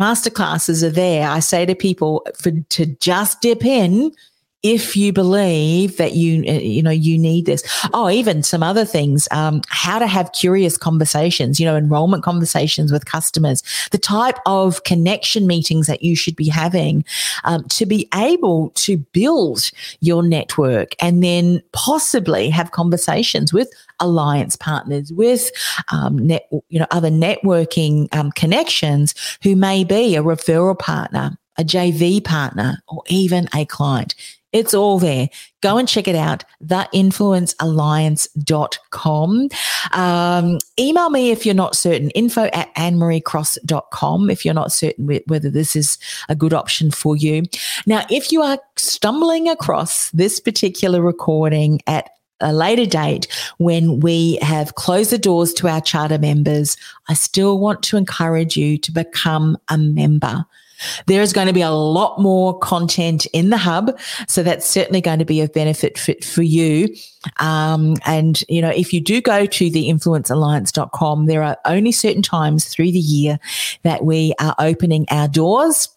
masterclasses 0.00 0.82
are 0.82 0.90
there. 0.90 1.28
I 1.28 1.40
say 1.40 1.66
to 1.66 1.74
people 1.74 2.26
for 2.38 2.50
to 2.50 2.86
just 2.86 3.40
dip 3.40 3.64
in 3.64 4.12
if 4.62 4.96
you 4.96 5.12
believe 5.12 5.96
that 5.96 6.12
you 6.12 6.44
uh, 6.46 6.52
you 6.52 6.82
know 6.82 6.90
you 6.90 7.18
need 7.18 7.46
this 7.46 7.62
oh 7.92 8.08
even 8.08 8.42
some 8.42 8.62
other 8.62 8.84
things 8.84 9.26
um, 9.30 9.60
how 9.68 9.98
to 9.98 10.06
have 10.06 10.32
curious 10.32 10.76
conversations 10.76 11.58
you 11.58 11.66
know 11.66 11.76
enrollment 11.76 12.22
conversations 12.22 12.92
with 12.92 13.04
customers 13.04 13.62
the 13.90 13.98
type 13.98 14.38
of 14.46 14.84
connection 14.84 15.46
meetings 15.46 15.86
that 15.86 16.02
you 16.02 16.14
should 16.14 16.36
be 16.36 16.48
having 16.48 17.04
um, 17.44 17.64
to 17.64 17.84
be 17.84 18.08
able 18.14 18.70
to 18.70 18.96
build 18.96 19.70
your 20.00 20.22
network 20.22 20.94
and 21.00 21.22
then 21.22 21.60
possibly 21.72 22.48
have 22.48 22.70
conversations 22.70 23.52
with 23.52 23.68
alliance 24.02 24.56
partners 24.56 25.12
with 25.12 25.50
um, 25.90 26.26
net, 26.26 26.48
you 26.68 26.78
know 26.78 26.86
other 26.90 27.10
networking 27.10 28.12
um, 28.14 28.30
connections 28.32 29.14
who 29.42 29.56
may 29.56 29.84
be 29.84 30.16
a 30.16 30.22
referral 30.22 30.78
partner 30.78 31.36
a 31.58 31.64
JV 31.64 32.24
partner, 32.24 32.82
or 32.88 33.02
even 33.08 33.46
a 33.54 33.66
client. 33.66 34.14
It's 34.52 34.72
all 34.74 34.98
there. 34.98 35.30
Go 35.62 35.78
and 35.78 35.88
check 35.88 36.06
it 36.06 36.14
out, 36.14 36.44
theinfluencealliance.com. 36.66 39.48
Um, 39.92 40.58
email 40.78 41.08
me 41.08 41.30
if 41.30 41.46
you're 41.46 41.54
not 41.54 41.74
certain, 41.74 42.10
info 42.10 42.50
at 42.52 42.74
annemariecross.com 42.74 44.28
if 44.28 44.44
you're 44.44 44.52
not 44.52 44.72
certain 44.72 45.20
whether 45.26 45.48
this 45.48 45.74
is 45.74 45.96
a 46.28 46.34
good 46.34 46.52
option 46.52 46.90
for 46.90 47.16
you. 47.16 47.44
Now, 47.86 48.04
if 48.10 48.30
you 48.30 48.42
are 48.42 48.58
stumbling 48.76 49.48
across 49.48 50.10
this 50.10 50.38
particular 50.38 51.00
recording 51.00 51.80
at 51.86 52.10
a 52.42 52.52
later 52.52 52.86
date 52.86 53.26
when 53.58 54.00
we 54.00 54.38
have 54.42 54.74
closed 54.74 55.10
the 55.10 55.18
doors 55.18 55.52
to 55.54 55.68
our 55.68 55.80
charter 55.80 56.18
members, 56.18 56.76
I 57.08 57.14
still 57.14 57.58
want 57.58 57.82
to 57.84 57.96
encourage 57.96 58.56
you 58.56 58.78
to 58.78 58.92
become 58.92 59.56
a 59.68 59.78
member. 59.78 60.44
There 61.06 61.22
is 61.22 61.32
going 61.32 61.46
to 61.46 61.52
be 61.52 61.62
a 61.62 61.70
lot 61.70 62.20
more 62.20 62.58
content 62.58 63.26
in 63.26 63.50
the 63.50 63.56
hub. 63.56 63.98
So 64.28 64.42
that's 64.42 64.66
certainly 64.68 65.00
going 65.00 65.18
to 65.18 65.24
be 65.24 65.40
of 65.40 65.52
benefit 65.52 65.98
for, 65.98 66.14
for 66.22 66.42
you. 66.42 66.94
Um, 67.38 67.96
and, 68.04 68.42
you 68.48 68.60
know, 68.60 68.70
if 68.70 68.92
you 68.92 69.00
do 69.00 69.20
go 69.20 69.46
to 69.46 69.70
the 69.70 69.88
influencealliance.com, 69.88 71.26
there 71.26 71.42
are 71.42 71.56
only 71.64 71.92
certain 71.92 72.22
times 72.22 72.66
through 72.66 72.92
the 72.92 72.98
year 72.98 73.38
that 73.82 74.04
we 74.04 74.34
are 74.40 74.54
opening 74.58 75.06
our 75.10 75.28
doors. 75.28 75.88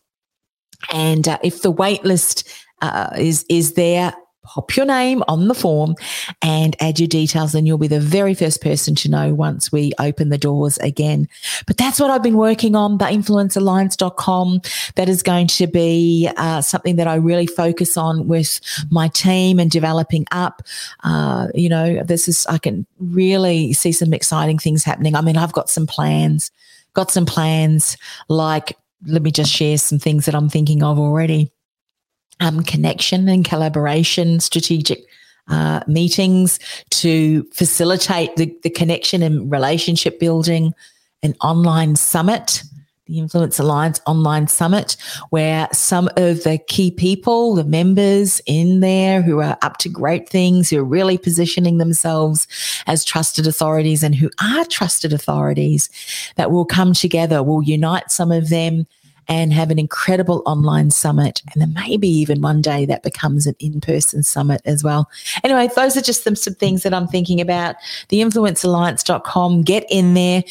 And 0.91 1.27
uh, 1.27 1.39
if 1.43 1.61
the 1.61 1.71
wait 1.71 2.03
list 2.03 2.47
uh, 2.81 3.09
is, 3.17 3.45
is 3.49 3.73
there, 3.73 4.13
pop 4.45 4.75
your 4.75 4.85
name 4.85 5.23
on 5.27 5.47
the 5.47 5.55
form 5.55 5.95
and 6.41 6.75
add 6.79 6.99
your 6.99 7.07
details 7.07 7.55
and 7.55 7.67
you'll 7.67 7.77
be 7.77 7.87
the 7.87 7.99
very 7.99 8.33
first 8.33 8.61
person 8.61 8.95
to 8.95 9.09
know 9.09 9.33
once 9.33 9.71
we 9.71 9.91
open 9.99 10.29
the 10.29 10.37
doors 10.37 10.77
again. 10.77 11.27
But 11.67 11.77
that's 11.77 11.99
what 11.99 12.11
I've 12.11 12.23
been 12.23 12.37
working 12.37 12.75
on, 12.75 12.97
the 12.97 13.05
influencealliance.com. 13.05 14.61
That 14.95 15.09
is 15.09 15.23
going 15.23 15.47
to 15.47 15.67
be 15.67 16.29
uh, 16.37 16.61
something 16.61 16.95
that 16.95 17.07
I 17.07 17.15
really 17.15 17.47
focus 17.47 17.97
on 17.97 18.27
with 18.27 18.61
my 18.89 19.07
team 19.09 19.59
and 19.59 19.69
developing 19.69 20.25
up. 20.31 20.61
Uh, 21.03 21.47
you 21.53 21.69
know, 21.69 22.03
this 22.03 22.27
is, 22.27 22.45
I 22.47 22.57
can 22.57 22.85
really 22.99 23.73
see 23.73 23.91
some 23.91 24.13
exciting 24.13 24.59
things 24.59 24.83
happening. 24.83 25.15
I 25.15 25.21
mean, 25.21 25.37
I've 25.37 25.53
got 25.53 25.69
some 25.69 25.87
plans, 25.87 26.51
got 26.93 27.11
some 27.11 27.25
plans 27.25 27.97
like, 28.29 28.77
let 29.07 29.21
me 29.21 29.31
just 29.31 29.51
share 29.51 29.77
some 29.77 29.99
things 29.99 30.25
that 30.25 30.35
I'm 30.35 30.49
thinking 30.49 30.81
of 30.81 30.97
already 30.97 31.51
um, 32.39 32.63
connection 32.63 33.27
and 33.27 33.45
collaboration, 33.45 34.39
strategic 34.39 35.05
uh, 35.47 35.81
meetings 35.87 36.59
to 36.89 37.43
facilitate 37.53 38.35
the, 38.35 38.53
the 38.63 38.69
connection 38.69 39.21
and 39.21 39.51
relationship 39.51 40.19
building, 40.19 40.73
an 41.23 41.35
online 41.41 41.95
summit, 41.95 42.63
the 43.05 43.19
Influence 43.19 43.59
Alliance 43.59 44.01
online 44.07 44.47
summit, 44.47 44.97
where 45.29 45.67
some 45.71 46.09
of 46.17 46.43
the 46.43 46.59
key 46.67 46.89
people, 46.89 47.53
the 47.53 47.63
members 47.63 48.41
in 48.47 48.79
there 48.79 49.21
who 49.21 49.39
are 49.41 49.57
up 49.61 49.77
to 49.77 49.89
great 49.89 50.27
things, 50.27 50.69
who 50.69 50.79
are 50.79 50.83
really 50.83 51.17
positioning 51.17 51.77
themselves 51.77 52.47
as 52.87 53.05
trusted 53.05 53.45
authorities 53.45 54.01
and 54.01 54.15
who 54.15 54.31
are 54.41 54.65
trusted 54.65 55.13
authorities, 55.13 55.89
that 56.35 56.49
will 56.49 56.65
come 56.65 56.93
together, 56.93 57.43
will 57.43 57.61
unite 57.61 58.09
some 58.09 58.31
of 58.31 58.49
them 58.49 58.87
and 59.27 59.53
have 59.53 59.71
an 59.71 59.79
incredible 59.79 60.43
online 60.45 60.91
summit. 60.91 61.41
And 61.53 61.61
then 61.61 61.73
maybe 61.73 62.07
even 62.07 62.41
one 62.41 62.61
day 62.61 62.85
that 62.85 63.03
becomes 63.03 63.47
an 63.47 63.55
in 63.59 63.81
person 63.81 64.23
summit 64.23 64.61
as 64.65 64.83
well. 64.83 65.09
Anyway, 65.43 65.69
those 65.75 65.97
are 65.97 66.01
just 66.01 66.23
some, 66.23 66.35
some 66.35 66.55
things 66.55 66.83
that 66.83 66.93
I'm 66.93 67.07
thinking 67.07 67.41
about. 67.41 67.75
The 68.09 68.21
influencealliance.com, 68.21 69.63
get 69.63 69.85
in 69.89 70.13
there 70.13 70.43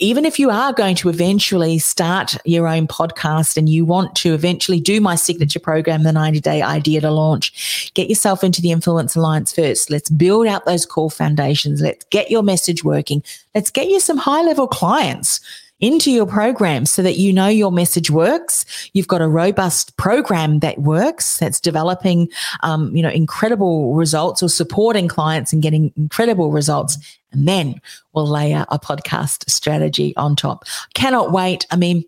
even 0.00 0.24
if 0.24 0.38
you 0.38 0.48
are 0.48 0.72
going 0.72 0.94
to 0.94 1.08
eventually 1.08 1.78
start 1.78 2.36
your 2.44 2.68
own 2.68 2.86
podcast 2.86 3.56
and 3.56 3.68
you 3.68 3.84
want 3.84 4.14
to 4.14 4.32
eventually 4.32 4.80
do 4.80 5.00
my 5.00 5.16
signature 5.16 5.58
program, 5.58 6.04
the 6.04 6.12
90 6.12 6.40
day 6.40 6.62
idea 6.62 7.00
to 7.00 7.10
launch, 7.10 7.92
get 7.94 8.08
yourself 8.08 8.44
into 8.44 8.62
the 8.62 8.70
Influence 8.70 9.16
Alliance 9.16 9.52
first. 9.52 9.90
Let's 9.90 10.08
build 10.08 10.46
out 10.46 10.66
those 10.66 10.86
core 10.86 11.10
foundations. 11.10 11.80
Let's 11.80 12.04
get 12.10 12.30
your 12.30 12.44
message 12.44 12.84
working. 12.84 13.24
Let's 13.56 13.70
get 13.70 13.88
you 13.88 13.98
some 13.98 14.18
high 14.18 14.42
level 14.42 14.68
clients 14.68 15.40
into 15.80 16.10
your 16.10 16.26
program 16.26 16.86
so 16.86 17.02
that 17.02 17.16
you 17.16 17.32
know 17.32 17.46
your 17.46 17.70
message 17.70 18.10
works. 18.10 18.64
You've 18.92 19.08
got 19.08 19.20
a 19.20 19.28
robust 19.28 19.96
program 19.96 20.60
that 20.60 20.78
works, 20.78 21.38
that's 21.38 21.60
developing, 21.60 22.28
um, 22.62 22.94
you 22.94 23.02
know, 23.02 23.10
incredible 23.10 23.94
results 23.94 24.42
or 24.42 24.48
supporting 24.48 25.08
clients 25.08 25.52
and 25.52 25.62
getting 25.62 25.92
incredible 25.96 26.50
results. 26.50 26.98
And 27.32 27.46
then 27.46 27.80
we'll 28.12 28.26
layer 28.26 28.64
a 28.70 28.78
podcast 28.78 29.48
strategy 29.48 30.16
on 30.16 30.34
top. 30.34 30.64
Cannot 30.94 31.30
wait. 31.30 31.66
I 31.70 31.76
mean, 31.76 32.04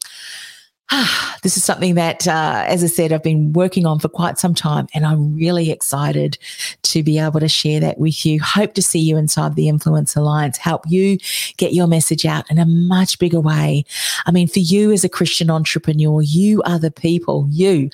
this 1.42 1.56
is 1.56 1.64
something 1.64 1.94
that, 1.94 2.26
uh, 2.26 2.64
as 2.66 2.82
I 2.82 2.88
said, 2.88 3.12
I've 3.12 3.22
been 3.22 3.52
working 3.52 3.86
on 3.86 3.98
for 3.98 4.08
quite 4.08 4.38
some 4.38 4.54
time, 4.54 4.88
and 4.94 5.06
I'm 5.06 5.34
really 5.34 5.70
excited 5.70 6.36
to 6.82 7.02
be 7.02 7.18
able 7.18 7.40
to 7.40 7.48
share 7.48 7.80
that 7.80 7.98
with 7.98 8.26
you. 8.26 8.40
Hope 8.42 8.74
to 8.74 8.82
see 8.82 8.98
you 8.98 9.16
inside 9.16 9.54
the 9.54 9.68
Influence 9.68 10.16
Alliance, 10.16 10.58
help 10.58 10.82
you 10.88 11.18
get 11.56 11.72
your 11.72 11.86
message 11.86 12.26
out 12.26 12.50
in 12.50 12.58
a 12.58 12.66
much 12.66 13.18
bigger 13.18 13.40
way. 13.40 13.84
I 14.26 14.32
mean, 14.32 14.48
for 14.48 14.58
you 14.58 14.90
as 14.90 15.04
a 15.04 15.08
Christian 15.08 15.50
entrepreneur, 15.50 16.22
you 16.22 16.62
are 16.62 16.78
the 16.78 16.90
people, 16.90 17.46
you 17.50 17.90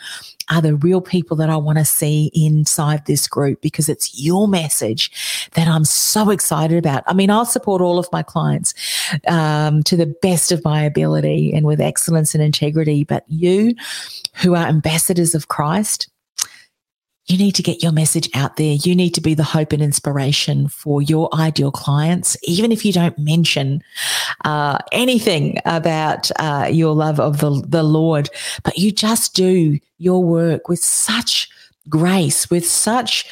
are 0.50 0.62
the 0.62 0.76
real 0.76 1.00
people 1.00 1.37
that 1.37 1.50
I 1.50 1.56
want 1.56 1.78
to 1.78 1.85
see 1.85 2.30
inside 2.35 3.06
this 3.06 3.26
group 3.26 3.61
because 3.61 3.88
it's 3.88 4.20
your 4.20 4.46
message 4.46 5.48
that 5.54 5.68
I'm 5.68 5.85
so 5.85 6.30
excited 6.30 6.78
about. 6.78 7.02
I 7.06 7.14
mean, 7.14 7.30
I'll 7.30 7.44
support 7.44 7.82
all 7.82 7.98
of 7.98 8.09
my 8.12 8.22
clients 8.22 8.74
um, 9.26 9.82
to 9.85 9.96
the 9.96 10.14
best 10.22 10.52
of 10.52 10.64
my 10.64 10.82
ability 10.82 11.52
and 11.52 11.66
with 11.66 11.80
excellence 11.80 12.35
and 12.35 12.42
integrity, 12.42 13.04
but 13.04 13.24
you 13.28 13.74
who 14.35 14.54
are 14.54 14.66
ambassadors 14.66 15.35
of 15.35 15.48
Christ, 15.48 16.09
you 17.26 17.36
need 17.36 17.54
to 17.56 17.62
get 17.62 17.82
your 17.82 17.92
message 17.92 18.30
out 18.34 18.56
there. 18.56 18.74
You 18.74 18.94
need 18.94 19.14
to 19.14 19.20
be 19.20 19.34
the 19.34 19.42
hope 19.42 19.72
and 19.72 19.82
inspiration 19.82 20.68
for 20.68 21.02
your 21.02 21.28
ideal 21.34 21.72
clients, 21.72 22.36
even 22.44 22.70
if 22.70 22.84
you 22.84 22.92
don't 22.92 23.18
mention 23.18 23.82
uh, 24.44 24.78
anything 24.92 25.58
about 25.64 26.30
uh, 26.38 26.68
your 26.70 26.94
love 26.94 27.18
of 27.18 27.38
the, 27.38 27.64
the 27.66 27.82
Lord, 27.82 28.30
but 28.62 28.78
you 28.78 28.92
just 28.92 29.34
do 29.34 29.78
your 29.98 30.22
work 30.22 30.68
with 30.68 30.78
such 30.78 31.48
grace, 31.88 32.48
with 32.48 32.66
such 32.66 33.26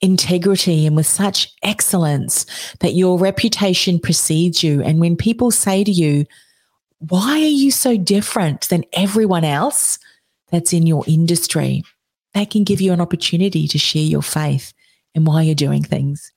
integrity 0.00 0.84
and 0.84 0.96
with 0.96 1.06
such 1.06 1.54
excellence 1.62 2.44
that 2.80 2.94
your 2.94 3.18
reputation 3.18 4.00
precedes 4.00 4.64
you. 4.64 4.82
And 4.82 4.98
when 4.98 5.16
people 5.16 5.52
say 5.52 5.84
to 5.84 5.92
you, 5.92 6.26
why 6.98 7.34
are 7.34 7.38
you 7.38 7.70
so 7.70 7.96
different 7.96 8.68
than 8.68 8.84
everyone 8.92 9.44
else 9.44 10.00
that's 10.50 10.72
in 10.72 10.88
your 10.88 11.04
industry? 11.06 11.84
They 12.34 12.46
can 12.46 12.64
give 12.64 12.80
you 12.80 12.92
an 12.92 13.00
opportunity 13.00 13.68
to 13.68 13.78
share 13.78 14.02
your 14.02 14.22
faith 14.22 14.72
and 15.14 15.26
why 15.26 15.42
you're 15.42 15.54
doing 15.54 15.82
things. 15.82 16.32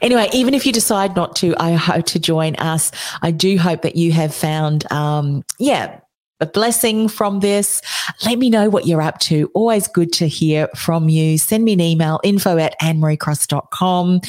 Anyway, 0.00 0.28
even 0.32 0.54
if 0.54 0.64
you 0.64 0.72
decide 0.72 1.16
not 1.16 1.36
to, 1.36 1.54
I 1.58 1.72
hope 1.72 2.06
to 2.06 2.18
join 2.18 2.54
us. 2.56 2.90
I 3.20 3.30
do 3.30 3.58
hope 3.58 3.82
that 3.82 3.96
you 3.96 4.12
have 4.12 4.34
found, 4.34 4.90
um, 4.92 5.42
yeah, 5.58 5.98
a 6.40 6.46
blessing 6.46 7.08
from 7.08 7.38
this. 7.40 7.80
Let 8.26 8.38
me 8.38 8.50
know 8.50 8.68
what 8.68 8.86
you're 8.86 9.00
up 9.00 9.20
to. 9.20 9.48
Always 9.54 9.86
good 9.86 10.12
to 10.14 10.26
hear 10.26 10.68
from 10.74 11.08
you. 11.08 11.38
Send 11.38 11.64
me 11.64 11.72
an 11.72 11.80
email, 11.80 12.20
info 12.24 12.58
at 12.58 12.74
annemariecross.com. 12.80 14.20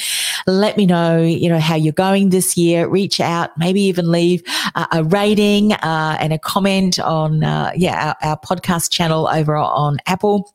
Let 0.45 0.77
me 0.77 0.85
know, 0.85 1.19
you 1.21 1.49
know, 1.49 1.59
how 1.59 1.75
you're 1.75 1.91
going 1.91 2.29
this 2.29 2.55
year. 2.55 2.87
Reach 2.87 3.19
out, 3.19 3.57
maybe 3.57 3.81
even 3.81 4.11
leave 4.11 4.43
uh, 4.75 4.85
a 4.91 5.03
rating 5.03 5.73
uh, 5.73 6.17
and 6.19 6.33
a 6.33 6.39
comment 6.39 6.99
on, 6.99 7.43
uh, 7.43 7.71
yeah, 7.75 8.13
our, 8.21 8.29
our 8.29 8.39
podcast 8.39 8.91
channel 8.91 9.27
over 9.27 9.55
on 9.55 9.97
Apple 10.05 10.53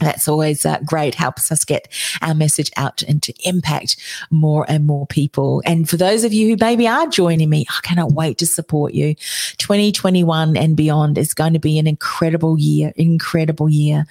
that's 0.00 0.28
always 0.28 0.64
uh, 0.64 0.78
great. 0.84 1.14
Helps 1.14 1.50
us 1.50 1.64
get 1.64 1.88
our 2.22 2.34
message 2.34 2.70
out 2.76 3.02
and 3.02 3.22
to 3.22 3.32
impact 3.44 3.96
more 4.30 4.64
and 4.68 4.86
more 4.86 5.06
people. 5.06 5.62
And 5.64 5.88
for 5.88 5.96
those 5.96 6.24
of 6.24 6.32
you 6.32 6.48
who 6.50 6.56
maybe 6.60 6.86
are 6.86 7.06
joining 7.06 7.48
me 7.50 7.66
i 7.70 7.80
cannot 7.82 8.12
wait 8.12 8.38
to 8.38 8.46
support 8.46 8.94
you. 8.94 9.14
2021 9.58 10.56
and 10.56 10.76
beyond 10.76 11.18
is 11.18 11.34
going 11.34 11.52
to 11.52 11.58
be 11.58 11.78
an 11.78 11.86
incredible 11.86 12.58
year 12.58 12.92
incredible 12.96 13.68
year. 13.68 14.04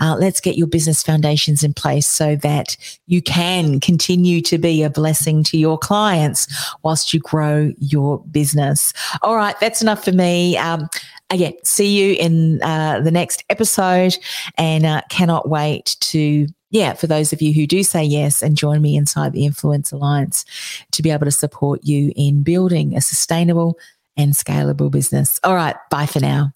Uh, 0.00 0.16
let's 0.18 0.40
get 0.40 0.56
your 0.56 0.66
business 0.66 1.02
foundations 1.02 1.62
in 1.62 1.74
place 1.74 2.06
so 2.06 2.36
that 2.36 2.76
you 3.06 3.22
can 3.22 3.80
continue 3.80 4.40
to 4.42 4.58
be 4.58 4.82
a 4.82 4.90
blessing 4.90 5.42
to 5.44 5.56
your 5.58 5.78
clients 5.78 6.46
whilst 6.82 7.12
you 7.12 7.20
grow 7.20 7.72
your 7.78 8.18
business. 8.30 8.92
All 9.22 9.36
right 9.36 9.58
that's 9.60 9.82
enough 9.82 10.04
for 10.04 10.12
me. 10.12 10.56
Um, 10.56 10.88
again, 11.32 11.54
see 11.64 11.98
you 11.98 12.14
in 12.14 12.62
uh, 12.62 13.00
the 13.00 13.10
next 13.10 13.42
episode 13.50 14.16
and 14.56 14.86
uh, 14.86 15.00
cannot 15.08 15.48
wait 15.48 15.96
to, 16.00 16.46
yeah, 16.70 16.92
for 16.92 17.06
those 17.06 17.32
of 17.32 17.42
you 17.42 17.52
who 17.52 17.66
do 17.66 17.82
say 17.82 18.04
yes 18.04 18.42
and 18.42 18.56
join 18.56 18.80
me 18.82 18.96
inside 18.96 19.32
the 19.32 19.44
Influence 19.44 19.90
Alliance 19.90 20.44
to 20.92 21.02
be 21.02 21.10
able 21.10 21.24
to 21.24 21.32
support 21.32 21.80
you 21.82 22.12
in 22.14 22.42
building 22.42 22.94
a 22.94 23.00
sustainable 23.00 23.78
and 24.16 24.34
scalable 24.34 24.90
business. 24.90 25.40
All 25.42 25.54
right, 25.54 25.76
bye 25.90 26.06
for 26.06 26.20
now. 26.20 26.52